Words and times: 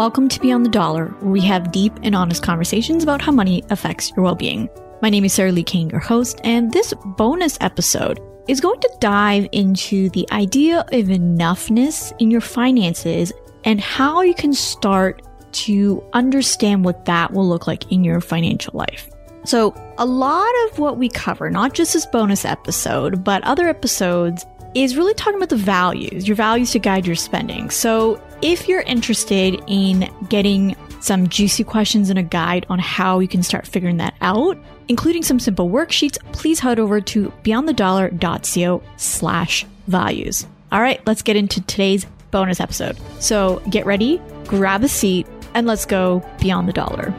Welcome 0.00 0.30
to 0.30 0.40
Beyond 0.40 0.64
the 0.64 0.70
Dollar, 0.70 1.08
where 1.20 1.30
we 1.30 1.42
have 1.42 1.72
deep 1.72 1.92
and 2.02 2.14
honest 2.14 2.42
conversations 2.42 3.02
about 3.02 3.20
how 3.20 3.32
money 3.32 3.62
affects 3.68 4.10
your 4.16 4.24
well 4.24 4.34
being. 4.34 4.66
My 5.02 5.10
name 5.10 5.26
is 5.26 5.34
Sarah 5.34 5.52
Li 5.52 5.62
Cain, 5.62 5.90
your 5.90 6.00
host, 6.00 6.40
and 6.42 6.72
this 6.72 6.94
bonus 7.18 7.58
episode 7.60 8.18
is 8.48 8.62
going 8.62 8.80
to 8.80 8.96
dive 8.98 9.46
into 9.52 10.08
the 10.08 10.26
idea 10.32 10.86
of 10.90 11.08
enoughness 11.08 12.14
in 12.18 12.30
your 12.30 12.40
finances 12.40 13.30
and 13.64 13.78
how 13.78 14.22
you 14.22 14.32
can 14.32 14.54
start 14.54 15.20
to 15.52 16.02
understand 16.14 16.82
what 16.82 17.04
that 17.04 17.34
will 17.34 17.46
look 17.46 17.66
like 17.66 17.92
in 17.92 18.02
your 18.02 18.22
financial 18.22 18.72
life. 18.72 19.10
So, 19.44 19.74
a 19.98 20.06
lot 20.06 20.50
of 20.64 20.78
what 20.78 20.96
we 20.96 21.10
cover, 21.10 21.50
not 21.50 21.74
just 21.74 21.92
this 21.92 22.06
bonus 22.06 22.46
episode, 22.46 23.22
but 23.22 23.44
other 23.44 23.68
episodes, 23.68 24.46
is 24.74 24.96
really 24.96 25.12
talking 25.12 25.36
about 25.36 25.50
the 25.50 25.56
values, 25.56 26.26
your 26.26 26.36
values 26.36 26.70
to 26.70 26.78
guide 26.78 27.06
your 27.06 27.16
spending. 27.16 27.68
So, 27.68 28.18
if 28.42 28.68
you're 28.68 28.80
interested 28.82 29.62
in 29.66 30.10
getting 30.28 30.74
some 31.00 31.28
juicy 31.28 31.64
questions 31.64 32.10
and 32.10 32.18
a 32.18 32.22
guide 32.22 32.66
on 32.68 32.78
how 32.78 33.18
you 33.18 33.28
can 33.28 33.42
start 33.42 33.66
figuring 33.66 33.98
that 33.98 34.14
out, 34.20 34.56
including 34.88 35.22
some 35.22 35.38
simple 35.38 35.68
worksheets, 35.68 36.18
please 36.32 36.60
head 36.60 36.78
over 36.78 37.00
to 37.00 37.32
beyondthedollar.co 37.44 38.82
slash 38.96 39.66
values. 39.86 40.46
All 40.72 40.80
right, 40.80 41.04
let's 41.06 41.22
get 41.22 41.36
into 41.36 41.60
today's 41.62 42.06
bonus 42.30 42.60
episode. 42.60 42.96
So 43.18 43.62
get 43.70 43.86
ready, 43.86 44.20
grab 44.46 44.84
a 44.84 44.88
seat, 44.88 45.26
and 45.54 45.66
let's 45.66 45.84
go 45.84 46.24
beyond 46.40 46.68
the 46.68 46.72
dollar. 46.72 47.14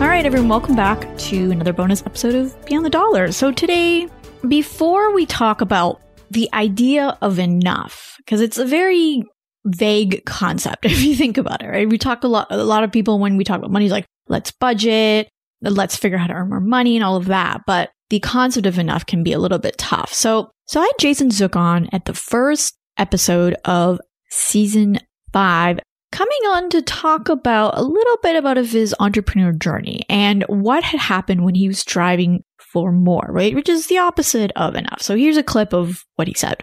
All 0.00 0.08
right, 0.08 0.26
everyone, 0.26 0.48
welcome 0.48 0.74
back 0.74 1.16
to 1.18 1.50
another 1.50 1.72
bonus 1.72 2.02
episode 2.02 2.34
of 2.34 2.64
Beyond 2.66 2.84
the 2.84 2.90
Dollar. 2.90 3.30
So 3.32 3.52
today, 3.52 4.08
before 4.48 5.14
we 5.14 5.24
talk 5.26 5.60
about 5.60 6.00
the 6.30 6.48
idea 6.52 7.16
of 7.20 7.38
enough, 7.38 8.16
because 8.18 8.40
it's 8.40 8.58
a 8.58 8.64
very 8.64 9.24
vague 9.66 10.24
concept 10.24 10.84
if 10.84 11.02
you 11.02 11.14
think 11.14 11.38
about 11.38 11.62
it, 11.62 11.68
right? 11.68 11.88
We 11.88 11.98
talk 11.98 12.24
a 12.24 12.28
lot, 12.28 12.46
a 12.50 12.64
lot 12.64 12.84
of 12.84 12.92
people 12.92 13.18
when 13.18 13.36
we 13.36 13.44
talk 13.44 13.58
about 13.58 13.70
money 13.70 13.88
like, 13.88 14.06
let's 14.28 14.50
budget, 14.50 15.28
let's 15.62 15.96
figure 15.96 16.18
out 16.18 16.22
how 16.22 16.26
to 16.28 16.34
earn 16.34 16.48
more 16.48 16.60
money 16.60 16.96
and 16.96 17.04
all 17.04 17.16
of 17.16 17.26
that. 17.26 17.62
But 17.66 17.90
the 18.10 18.20
concept 18.20 18.66
of 18.66 18.78
enough 18.78 19.06
can 19.06 19.22
be 19.22 19.32
a 19.32 19.38
little 19.38 19.58
bit 19.58 19.78
tough. 19.78 20.12
So, 20.12 20.50
so 20.66 20.80
I 20.80 20.84
had 20.84 20.92
Jason 20.98 21.30
Zook 21.30 21.56
on 21.56 21.88
at 21.92 22.04
the 22.04 22.14
first 22.14 22.74
episode 22.98 23.56
of 23.64 24.00
season 24.30 24.98
five, 25.32 25.78
coming 26.12 26.38
on 26.46 26.70
to 26.70 26.82
talk 26.82 27.28
about 27.28 27.76
a 27.76 27.82
little 27.82 28.18
bit 28.22 28.36
about 28.36 28.58
of 28.58 28.70
his 28.70 28.94
entrepreneur 29.00 29.52
journey 29.52 30.04
and 30.08 30.44
what 30.48 30.84
had 30.84 31.00
happened 31.00 31.44
when 31.44 31.54
he 31.54 31.66
was 31.66 31.80
striving 31.80 32.44
for 32.74 32.92
more, 32.92 33.26
right? 33.30 33.54
Which 33.54 33.68
is 33.68 33.86
the 33.86 33.98
opposite 33.98 34.50
of 34.56 34.74
enough. 34.74 35.00
So 35.00 35.16
here's 35.16 35.38
a 35.38 35.42
clip 35.42 35.72
of 35.72 36.04
what 36.16 36.28
he 36.28 36.34
said. 36.34 36.62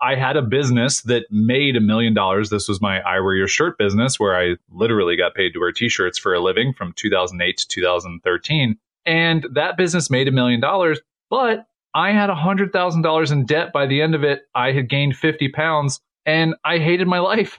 I 0.00 0.14
had 0.14 0.36
a 0.36 0.42
business 0.42 1.02
that 1.02 1.26
made 1.30 1.76
a 1.76 1.80
million 1.80 2.14
dollars. 2.14 2.48
This 2.48 2.68
was 2.68 2.80
my 2.80 3.00
I 3.00 3.20
Wear 3.20 3.34
Your 3.34 3.48
Shirt 3.48 3.76
business, 3.76 4.18
where 4.18 4.36
I 4.36 4.56
literally 4.70 5.16
got 5.16 5.34
paid 5.34 5.50
to 5.52 5.58
wear 5.58 5.72
t 5.72 5.88
shirts 5.88 6.18
for 6.18 6.32
a 6.32 6.40
living 6.40 6.72
from 6.72 6.94
2008 6.96 7.56
to 7.58 7.68
2013. 7.68 8.78
And 9.04 9.46
that 9.54 9.76
business 9.76 10.10
made 10.10 10.28
a 10.28 10.32
million 10.32 10.60
dollars, 10.60 11.00
but 11.28 11.66
I 11.94 12.12
had 12.12 12.30
$100,000 12.30 13.32
in 13.32 13.46
debt 13.46 13.72
by 13.72 13.86
the 13.86 14.00
end 14.00 14.14
of 14.14 14.24
it. 14.24 14.42
I 14.54 14.72
had 14.72 14.88
gained 14.88 15.16
50 15.16 15.48
pounds 15.50 16.00
and 16.24 16.54
I 16.64 16.78
hated 16.78 17.06
my 17.06 17.18
life. 17.18 17.58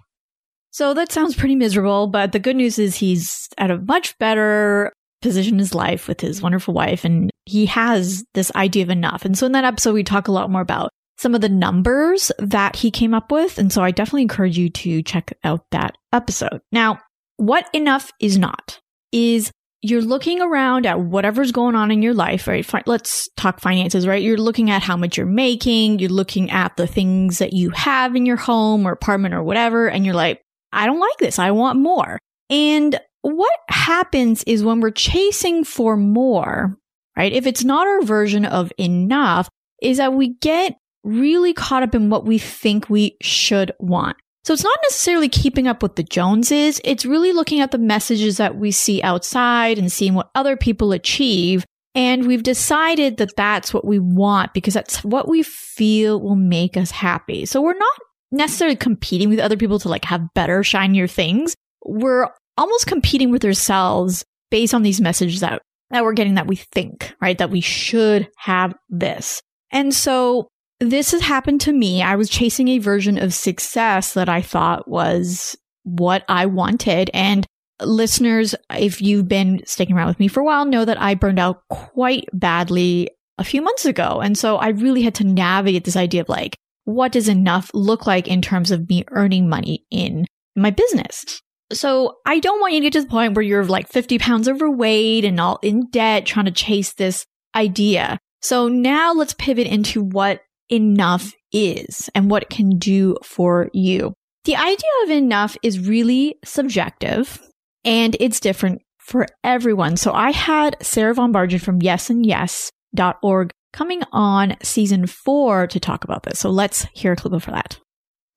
So 0.71 0.93
that 0.95 1.11
sounds 1.11 1.35
pretty 1.35 1.55
miserable, 1.55 2.07
but 2.07 2.31
the 2.31 2.39
good 2.39 2.55
news 2.55 2.79
is 2.79 2.95
he's 2.95 3.47
at 3.57 3.69
a 3.69 3.77
much 3.77 4.17
better 4.17 4.91
position 5.21 5.53
in 5.53 5.59
his 5.59 5.75
life 5.75 6.07
with 6.07 6.21
his 6.21 6.41
wonderful 6.41 6.73
wife 6.73 7.05
and 7.05 7.29
he 7.45 7.65
has 7.67 8.23
this 8.33 8.51
idea 8.55 8.83
of 8.83 8.89
enough. 8.89 9.25
And 9.25 9.37
so 9.37 9.45
in 9.45 9.51
that 9.53 9.65
episode, 9.65 9.93
we 9.93 10.03
talk 10.03 10.27
a 10.27 10.31
lot 10.31 10.49
more 10.49 10.61
about 10.61 10.89
some 11.17 11.35
of 11.35 11.41
the 11.41 11.49
numbers 11.49 12.31
that 12.39 12.75
he 12.75 12.91
came 12.91 13.13
up 13.13 13.31
with. 13.31 13.57
And 13.57 13.71
so 13.71 13.83
I 13.83 13.91
definitely 13.91 14.23
encourage 14.23 14.57
you 14.57 14.69
to 14.69 15.01
check 15.03 15.33
out 15.43 15.65
that 15.71 15.97
episode. 16.11 16.61
Now, 16.71 16.99
what 17.37 17.67
enough 17.73 18.11
is 18.19 18.37
not 18.37 18.79
is 19.11 19.51
you're 19.81 20.01
looking 20.01 20.41
around 20.41 20.85
at 20.85 21.01
whatever's 21.01 21.51
going 21.51 21.75
on 21.75 21.91
in 21.91 22.01
your 22.01 22.13
life, 22.13 22.47
right? 22.47 22.65
Let's 22.87 23.27
talk 23.35 23.59
finances, 23.59 24.07
right? 24.07 24.23
You're 24.23 24.37
looking 24.37 24.69
at 24.69 24.81
how 24.81 24.95
much 24.95 25.17
you're 25.17 25.25
making. 25.25 25.99
You're 25.99 26.09
looking 26.09 26.49
at 26.51 26.77
the 26.77 26.87
things 26.87 27.39
that 27.39 27.51
you 27.51 27.69
have 27.71 28.15
in 28.15 28.25
your 28.25 28.37
home 28.37 28.87
or 28.87 28.93
apartment 28.93 29.33
or 29.33 29.43
whatever. 29.43 29.89
And 29.89 30.05
you're 30.05 30.15
like, 30.15 30.41
I 30.71 30.85
don't 30.85 31.01
like 31.01 31.17
this. 31.19 31.37
I 31.37 31.51
want 31.51 31.79
more. 31.79 32.17
And 32.49 32.97
what 33.21 33.59
happens 33.69 34.43
is 34.43 34.63
when 34.63 34.79
we're 34.79 34.91
chasing 34.91 35.63
for 35.63 35.97
more, 35.97 36.77
right? 37.17 37.31
If 37.31 37.45
it's 37.45 37.63
not 37.63 37.87
our 37.87 38.01
version 38.01 38.45
of 38.45 38.71
enough, 38.77 39.49
is 39.81 39.97
that 39.97 40.13
we 40.13 40.35
get 40.35 40.75
really 41.03 41.53
caught 41.53 41.83
up 41.83 41.93
in 41.93 42.09
what 42.09 42.25
we 42.25 42.37
think 42.37 42.89
we 42.89 43.17
should 43.21 43.71
want. 43.79 44.17
So 44.43 44.53
it's 44.53 44.63
not 44.63 44.77
necessarily 44.83 45.29
keeping 45.29 45.67
up 45.67 45.81
with 45.81 45.95
the 45.95 46.03
Joneses. 46.03 46.81
It's 46.83 47.05
really 47.05 47.31
looking 47.31 47.61
at 47.61 47.71
the 47.71 47.77
messages 47.77 48.37
that 48.37 48.57
we 48.57 48.71
see 48.71 49.01
outside 49.01 49.77
and 49.77 49.91
seeing 49.91 50.15
what 50.15 50.31
other 50.35 50.57
people 50.57 50.91
achieve. 50.91 51.65
And 51.95 52.27
we've 52.27 52.43
decided 52.43 53.17
that 53.17 53.35
that's 53.37 53.73
what 53.73 53.85
we 53.85 53.99
want 53.99 54.53
because 54.53 54.73
that's 54.73 55.03
what 55.03 55.29
we 55.29 55.43
feel 55.43 56.19
will 56.19 56.35
make 56.35 56.75
us 56.75 56.91
happy. 56.91 57.45
So 57.45 57.61
we're 57.61 57.77
not 57.77 57.99
necessarily 58.31 58.75
competing 58.75 59.29
with 59.29 59.39
other 59.39 59.55
people 59.55 59.79
to 59.79 59.89
like 59.89 60.05
have 60.05 60.33
better, 60.33 60.63
shinier 60.63 61.07
things. 61.07 61.55
We're 61.85 62.27
almost 62.57 62.87
competing 62.87 63.31
with 63.31 63.45
ourselves 63.45 64.25
based 64.49 64.73
on 64.73 64.83
these 64.83 64.99
messages 64.99 65.39
that, 65.39 65.61
that 65.93 66.03
we're 66.03 66.13
getting 66.13 66.35
that 66.35 66.47
we 66.47 66.55
think, 66.55 67.13
right? 67.21 67.37
That 67.37 67.51
we 67.51 67.61
should 67.61 68.29
have 68.37 68.73
this. 68.89 69.41
And 69.71 69.93
so 69.93 70.47
this 70.79 71.11
has 71.11 71.21
happened 71.21 71.61
to 71.61 71.73
me. 71.73 72.01
I 72.01 72.15
was 72.15 72.29
chasing 72.29 72.67
a 72.67 72.79
version 72.79 73.17
of 73.17 73.33
success 73.33 74.13
that 74.13 74.29
I 74.29 74.41
thought 74.41 74.87
was 74.87 75.55
what 75.83 76.23
I 76.27 76.45
wanted. 76.45 77.09
And 77.13 77.45
listeners, 77.81 78.55
if 78.69 79.01
you've 79.01 79.27
been 79.27 79.61
sticking 79.65 79.95
around 79.95 80.07
with 80.07 80.19
me 80.19 80.27
for 80.27 80.41
a 80.41 80.45
while, 80.45 80.65
know 80.65 80.85
that 80.85 81.01
I 81.01 81.15
burned 81.15 81.39
out 81.39 81.61
quite 81.69 82.25
badly 82.33 83.09
a 83.37 83.43
few 83.43 83.61
months 83.61 83.85
ago. 83.85 84.19
And 84.21 84.37
so 84.37 84.57
I 84.57 84.69
really 84.69 85.01
had 85.01 85.15
to 85.15 85.23
navigate 85.23 85.85
this 85.85 85.95
idea 85.95 86.21
of 86.21 86.29
like, 86.29 86.55
what 86.85 87.11
does 87.11 87.29
enough 87.29 87.71
look 87.73 88.05
like 88.05 88.27
in 88.27 88.41
terms 88.41 88.71
of 88.71 88.89
me 88.89 89.05
earning 89.11 89.49
money 89.49 89.85
in 89.89 90.25
my 90.55 90.69
business? 90.69 91.41
So 91.73 92.17
I 92.25 92.39
don't 92.39 92.59
want 92.59 92.73
you 92.73 92.79
to 92.79 92.85
get 92.85 92.93
to 92.93 93.01
the 93.01 93.09
point 93.09 93.35
where 93.35 93.43
you're 93.43 93.65
like 93.65 93.87
50 93.89 94.19
pounds 94.19 94.47
overweight 94.47 95.25
and 95.25 95.39
all 95.39 95.59
in 95.61 95.87
debt 95.89 96.25
trying 96.25 96.45
to 96.45 96.51
chase 96.51 96.93
this 96.93 97.25
idea. 97.55 98.19
So 98.41 98.67
now 98.67 99.13
let's 99.13 99.33
pivot 99.33 99.67
into 99.67 100.01
what 100.01 100.41
enough 100.69 101.33
is 101.51 102.09
and 102.15 102.29
what 102.29 102.43
it 102.43 102.49
can 102.49 102.77
do 102.77 103.15
for 103.23 103.69
you. 103.73 104.13
The 104.45 104.55
idea 104.55 104.89
of 105.03 105.09
enough 105.09 105.55
is 105.63 105.87
really 105.87 106.37
subjective 106.43 107.39
and 107.85 108.17
it's 108.19 108.39
different 108.39 108.81
for 108.97 109.27
everyone. 109.43 109.97
So 109.97 110.11
I 110.11 110.31
had 110.31 110.77
Sarah 110.81 111.13
Von 111.13 111.31
Bargen 111.31 111.61
from 111.61 111.79
yesandyes.org 111.79 113.51
coming 113.71 114.01
on 114.11 114.55
season 114.61 115.07
four 115.07 115.67
to 115.67 115.79
talk 115.79 116.03
about 116.03 116.23
this. 116.23 116.39
So 116.39 116.49
let's 116.49 116.85
hear 116.93 117.13
a 117.13 117.15
clip 117.15 117.33
of 117.33 117.45
that. 117.45 117.79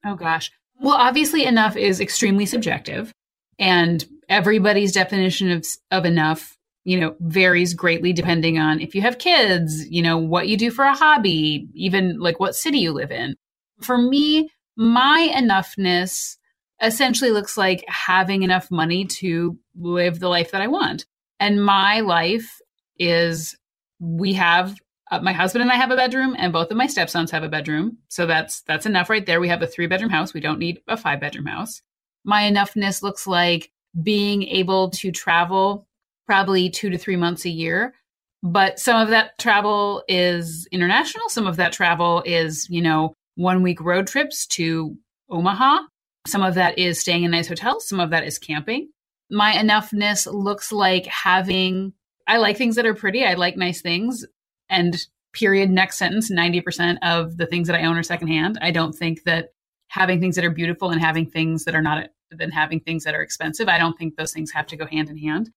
Oh 0.05 0.15
gosh. 0.15 0.51
Well, 0.81 0.95
obviously 0.95 1.45
enough 1.45 1.77
is 1.77 2.01
extremely 2.01 2.47
subjective 2.47 3.13
and 3.59 4.05
everybody's 4.28 4.93
definition 4.93 5.50
of, 5.50 5.67
of 5.91 6.05
enough 6.05 6.56
you 6.87 7.00
know, 7.00 7.17
varies 7.19 7.75
greatly 7.75 8.12
depending 8.12 8.61
on 8.61 8.81
if 8.81 8.94
you 8.94 9.03
have 9.03 9.19
kids, 9.19 9.89
you 9.89 10.00
know, 10.00 10.17
what 10.17 10.47
you 10.47 10.56
do 10.56 10.71
for 10.71 10.84
a 10.84 10.94
hobby, 10.94 11.66
even 11.75 12.21
like 12.21 12.39
what 12.39 12.55
city 12.55 12.78
you 12.78 12.93
live 12.93 13.11
in. 13.11 13.34
For 13.81 13.99
me, 13.99 14.49
my 14.77 15.33
enoughness 15.34 16.37
essentially 16.81 17.33
looks 17.33 17.56
like 17.56 17.84
having 17.89 18.45
enough 18.45 18.71
money 18.71 19.05
to 19.05 19.59
live 19.77 20.21
the 20.21 20.28
life 20.28 20.53
that 20.53 20.62
I 20.62 20.69
want. 20.69 21.06
And 21.41 21.65
my 21.65 22.00
life 22.00 22.61
is 23.01 23.57
we 23.98 24.34
have 24.34 24.78
uh, 25.10 25.21
my 25.21 25.33
husband 25.33 25.63
and 25.63 25.72
I 25.72 25.77
have 25.77 25.91
a 25.91 25.97
bedroom 25.97 26.36
and 26.39 26.53
both 26.53 26.71
of 26.71 26.77
my 26.77 26.86
stepsons 26.86 27.33
have 27.33 27.42
a 27.42 27.48
bedroom. 27.48 27.98
So 28.09 28.27
that's 28.27 28.60
that's 28.63 28.86
enough 28.86 29.10
right 29.10 29.27
there. 29.27 29.41
We 29.41 29.48
have 29.48 29.63
a 29.63 29.66
three 29.66 29.89
bedroom 29.89 30.10
house. 30.10 30.33
We 30.33 30.41
don't 30.41 30.60
need 30.60 30.83
a 30.86 30.97
five 30.97 31.21
bedroom 31.21 31.47
house. 31.47 31.83
My 32.27 32.43
enoughness 32.43 33.03
looks 33.03 33.27
like 33.27 33.71
being 34.03 34.43
able 34.43 34.91
to 34.91 35.11
travel 35.11 35.87
probably 36.27 36.69
two 36.69 36.91
to 36.91 36.99
three 36.99 37.17
months 37.17 37.45
a 37.45 37.51
year. 37.51 37.95
But 38.43 38.78
some 38.78 39.01
of 39.01 39.09
that 39.09 39.39
travel 39.39 40.03
is 40.09 40.69
international. 40.71 41.28
Some 41.28 41.47
of 41.47 41.57
that 41.57 41.73
travel 41.73 42.23
is, 42.27 42.69
you 42.69 42.83
know, 42.83 43.15
one 43.37 43.63
week 43.63 43.81
road 43.81 44.07
trips 44.07 44.47
to 44.49 44.97
Omaha. 45.31 45.78
Some 46.27 46.43
of 46.43 46.55
that 46.55 46.78
is 46.78 47.01
staying 47.01 47.25
in 47.25 47.31
nice 47.31 47.49
hotels. 47.49 47.89
Some 47.89 48.01
of 48.01 48.11
that 48.11 48.25
is 48.25 48.39
camping. 48.39 48.91
My 49.31 49.55
enoughness 49.55 50.27
looks 50.31 50.72
like 50.72 51.07
having, 51.07 51.93
I 52.27 52.39
like 52.39 52.57
things 52.57 52.77
that 52.77 52.87
are 52.87 52.95
pretty. 52.95 53.25
I 53.25 53.34
like 53.34 53.57
nice 53.57 53.81
things. 53.81 54.25
And 54.69 54.97
period, 55.33 55.71
next 55.71 55.97
sentence, 55.97 56.31
90% 56.31 56.99
of 57.03 57.37
the 57.37 57.47
things 57.47 57.69
that 57.69 57.77
I 57.77 57.84
own 57.84 57.97
are 57.97 58.03
secondhand. 58.03 58.59
I 58.61 58.71
don't 58.71 58.95
think 58.95 59.25
that 59.25 59.51
having 59.89 60.21
things 60.21 60.37
that 60.37 60.45
are 60.45 60.51
beautiful 60.51 60.91
and 60.91 61.01
having 61.01 61.27
things 61.27 61.65
that 61.65 61.75
are 61.75 61.83
not, 61.83 62.09
than 62.31 62.51
having 62.51 62.81
things 62.81 63.05
that 63.05 63.15
are 63.15 63.23
expensive, 63.23 63.69
I 63.69 63.78
don't 63.78 63.97
think 63.99 64.17
those 64.17 64.33
things 64.33 64.51
have 64.53 64.67
to 64.69 64.77
go 64.77 64.87
hand 64.87 65.09
in 65.09 65.19
hand. 65.19 65.51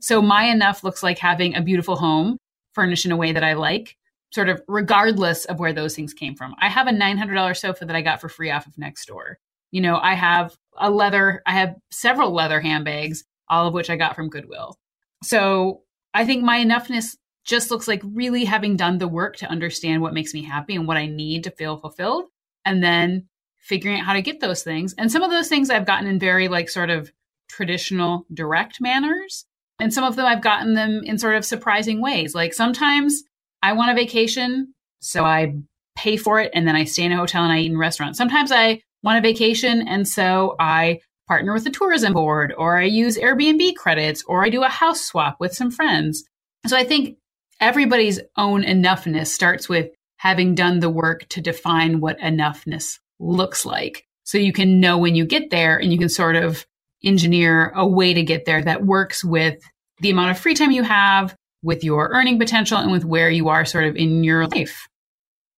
So 0.00 0.20
my 0.20 0.44
enough 0.44 0.84
looks 0.84 1.02
like 1.02 1.18
having 1.18 1.54
a 1.54 1.62
beautiful 1.62 1.96
home 1.96 2.38
furnished 2.74 3.06
in 3.06 3.12
a 3.12 3.16
way 3.16 3.32
that 3.32 3.44
I 3.44 3.54
like, 3.54 3.96
sort 4.32 4.48
of 4.48 4.60
regardless 4.68 5.44
of 5.46 5.58
where 5.58 5.72
those 5.72 5.94
things 5.94 6.12
came 6.12 6.34
from. 6.34 6.54
I 6.60 6.68
have 6.68 6.86
a 6.86 6.92
$900 6.92 7.56
sofa 7.56 7.84
that 7.86 7.96
I 7.96 8.02
got 8.02 8.20
for 8.20 8.28
free 8.28 8.50
off 8.50 8.66
of 8.66 8.74
Nextdoor. 8.74 9.34
You 9.70 9.80
know, 9.80 9.96
I 9.96 10.14
have 10.14 10.54
a 10.78 10.90
leather, 10.90 11.42
I 11.46 11.52
have 11.52 11.76
several 11.90 12.32
leather 12.32 12.60
handbags, 12.60 13.24
all 13.48 13.66
of 13.66 13.74
which 13.74 13.90
I 13.90 13.96
got 13.96 14.14
from 14.14 14.28
Goodwill. 14.28 14.76
So 15.22 15.82
I 16.12 16.26
think 16.26 16.44
my 16.44 16.58
enoughness 16.58 17.16
just 17.44 17.70
looks 17.70 17.88
like 17.88 18.02
really 18.04 18.44
having 18.44 18.76
done 18.76 18.98
the 18.98 19.08
work 19.08 19.36
to 19.36 19.46
understand 19.46 20.02
what 20.02 20.14
makes 20.14 20.34
me 20.34 20.42
happy 20.42 20.74
and 20.74 20.86
what 20.86 20.96
I 20.96 21.06
need 21.06 21.44
to 21.44 21.50
feel 21.50 21.76
fulfilled. 21.76 22.26
And 22.64 22.82
then 22.82 23.28
figuring 23.66 23.98
out 23.98 24.06
how 24.06 24.12
to 24.12 24.22
get 24.22 24.40
those 24.40 24.62
things. 24.62 24.94
And 24.96 25.10
some 25.10 25.22
of 25.22 25.30
those 25.30 25.48
things 25.48 25.70
I've 25.70 25.86
gotten 25.86 26.06
in 26.06 26.20
very 26.20 26.46
like 26.46 26.68
sort 26.68 26.88
of 26.88 27.10
traditional 27.48 28.24
direct 28.32 28.80
manners. 28.80 29.44
And 29.80 29.92
some 29.92 30.04
of 30.04 30.16
them 30.16 30.24
I've 30.24 30.42
gotten 30.42 30.74
them 30.74 31.02
in 31.04 31.18
sort 31.18 31.34
of 31.34 31.44
surprising 31.44 32.00
ways. 32.00 32.34
Like 32.34 32.54
sometimes 32.54 33.24
I 33.62 33.72
want 33.72 33.90
a 33.90 33.94
vacation, 33.94 34.72
so 35.00 35.24
I 35.24 35.56
pay 35.96 36.16
for 36.16 36.40
it 36.40 36.52
and 36.54 36.66
then 36.66 36.76
I 36.76 36.84
stay 36.84 37.04
in 37.04 37.12
a 37.12 37.16
hotel 37.16 37.42
and 37.42 37.52
I 37.52 37.58
eat 37.58 37.70
in 37.70 37.76
restaurants. 37.76 38.18
Sometimes 38.18 38.52
I 38.52 38.82
want 39.02 39.18
a 39.18 39.28
vacation 39.28 39.86
and 39.88 40.06
so 40.06 40.54
I 40.60 41.00
partner 41.26 41.52
with 41.52 41.64
the 41.64 41.70
tourism 41.70 42.12
board 42.12 42.54
or 42.56 42.78
I 42.78 42.84
use 42.84 43.18
Airbnb 43.18 43.74
credits 43.74 44.22
or 44.28 44.44
I 44.44 44.48
do 44.48 44.62
a 44.62 44.68
house 44.68 45.00
swap 45.00 45.38
with 45.40 45.54
some 45.54 45.72
friends. 45.72 46.24
So 46.66 46.76
I 46.76 46.84
think 46.84 47.18
everybody's 47.60 48.20
own 48.36 48.62
enoughness 48.62 49.28
starts 49.28 49.68
with 49.68 49.90
having 50.18 50.54
done 50.54 50.78
the 50.80 50.90
work 50.90 51.28
to 51.30 51.40
define 51.40 52.00
what 52.00 52.18
enoughness 52.20 52.98
looks 53.18 53.64
like. 53.64 54.06
So 54.24 54.38
you 54.38 54.52
can 54.52 54.80
know 54.80 54.98
when 54.98 55.14
you 55.14 55.24
get 55.24 55.50
there 55.50 55.76
and 55.76 55.92
you 55.92 55.98
can 55.98 56.08
sort 56.08 56.36
of 56.36 56.66
engineer 57.04 57.70
a 57.76 57.86
way 57.86 58.12
to 58.14 58.22
get 58.22 58.44
there 58.44 58.62
that 58.62 58.84
works 58.84 59.24
with 59.24 59.60
the 60.00 60.10
amount 60.10 60.32
of 60.32 60.38
free 60.38 60.54
time 60.54 60.72
you 60.72 60.82
have, 60.82 61.34
with 61.62 61.84
your 61.84 62.10
earning 62.12 62.38
potential, 62.38 62.78
and 62.78 62.90
with 62.90 63.04
where 63.04 63.30
you 63.30 63.48
are 63.48 63.64
sort 63.64 63.84
of 63.84 63.96
in 63.96 64.24
your 64.24 64.46
life. 64.46 64.88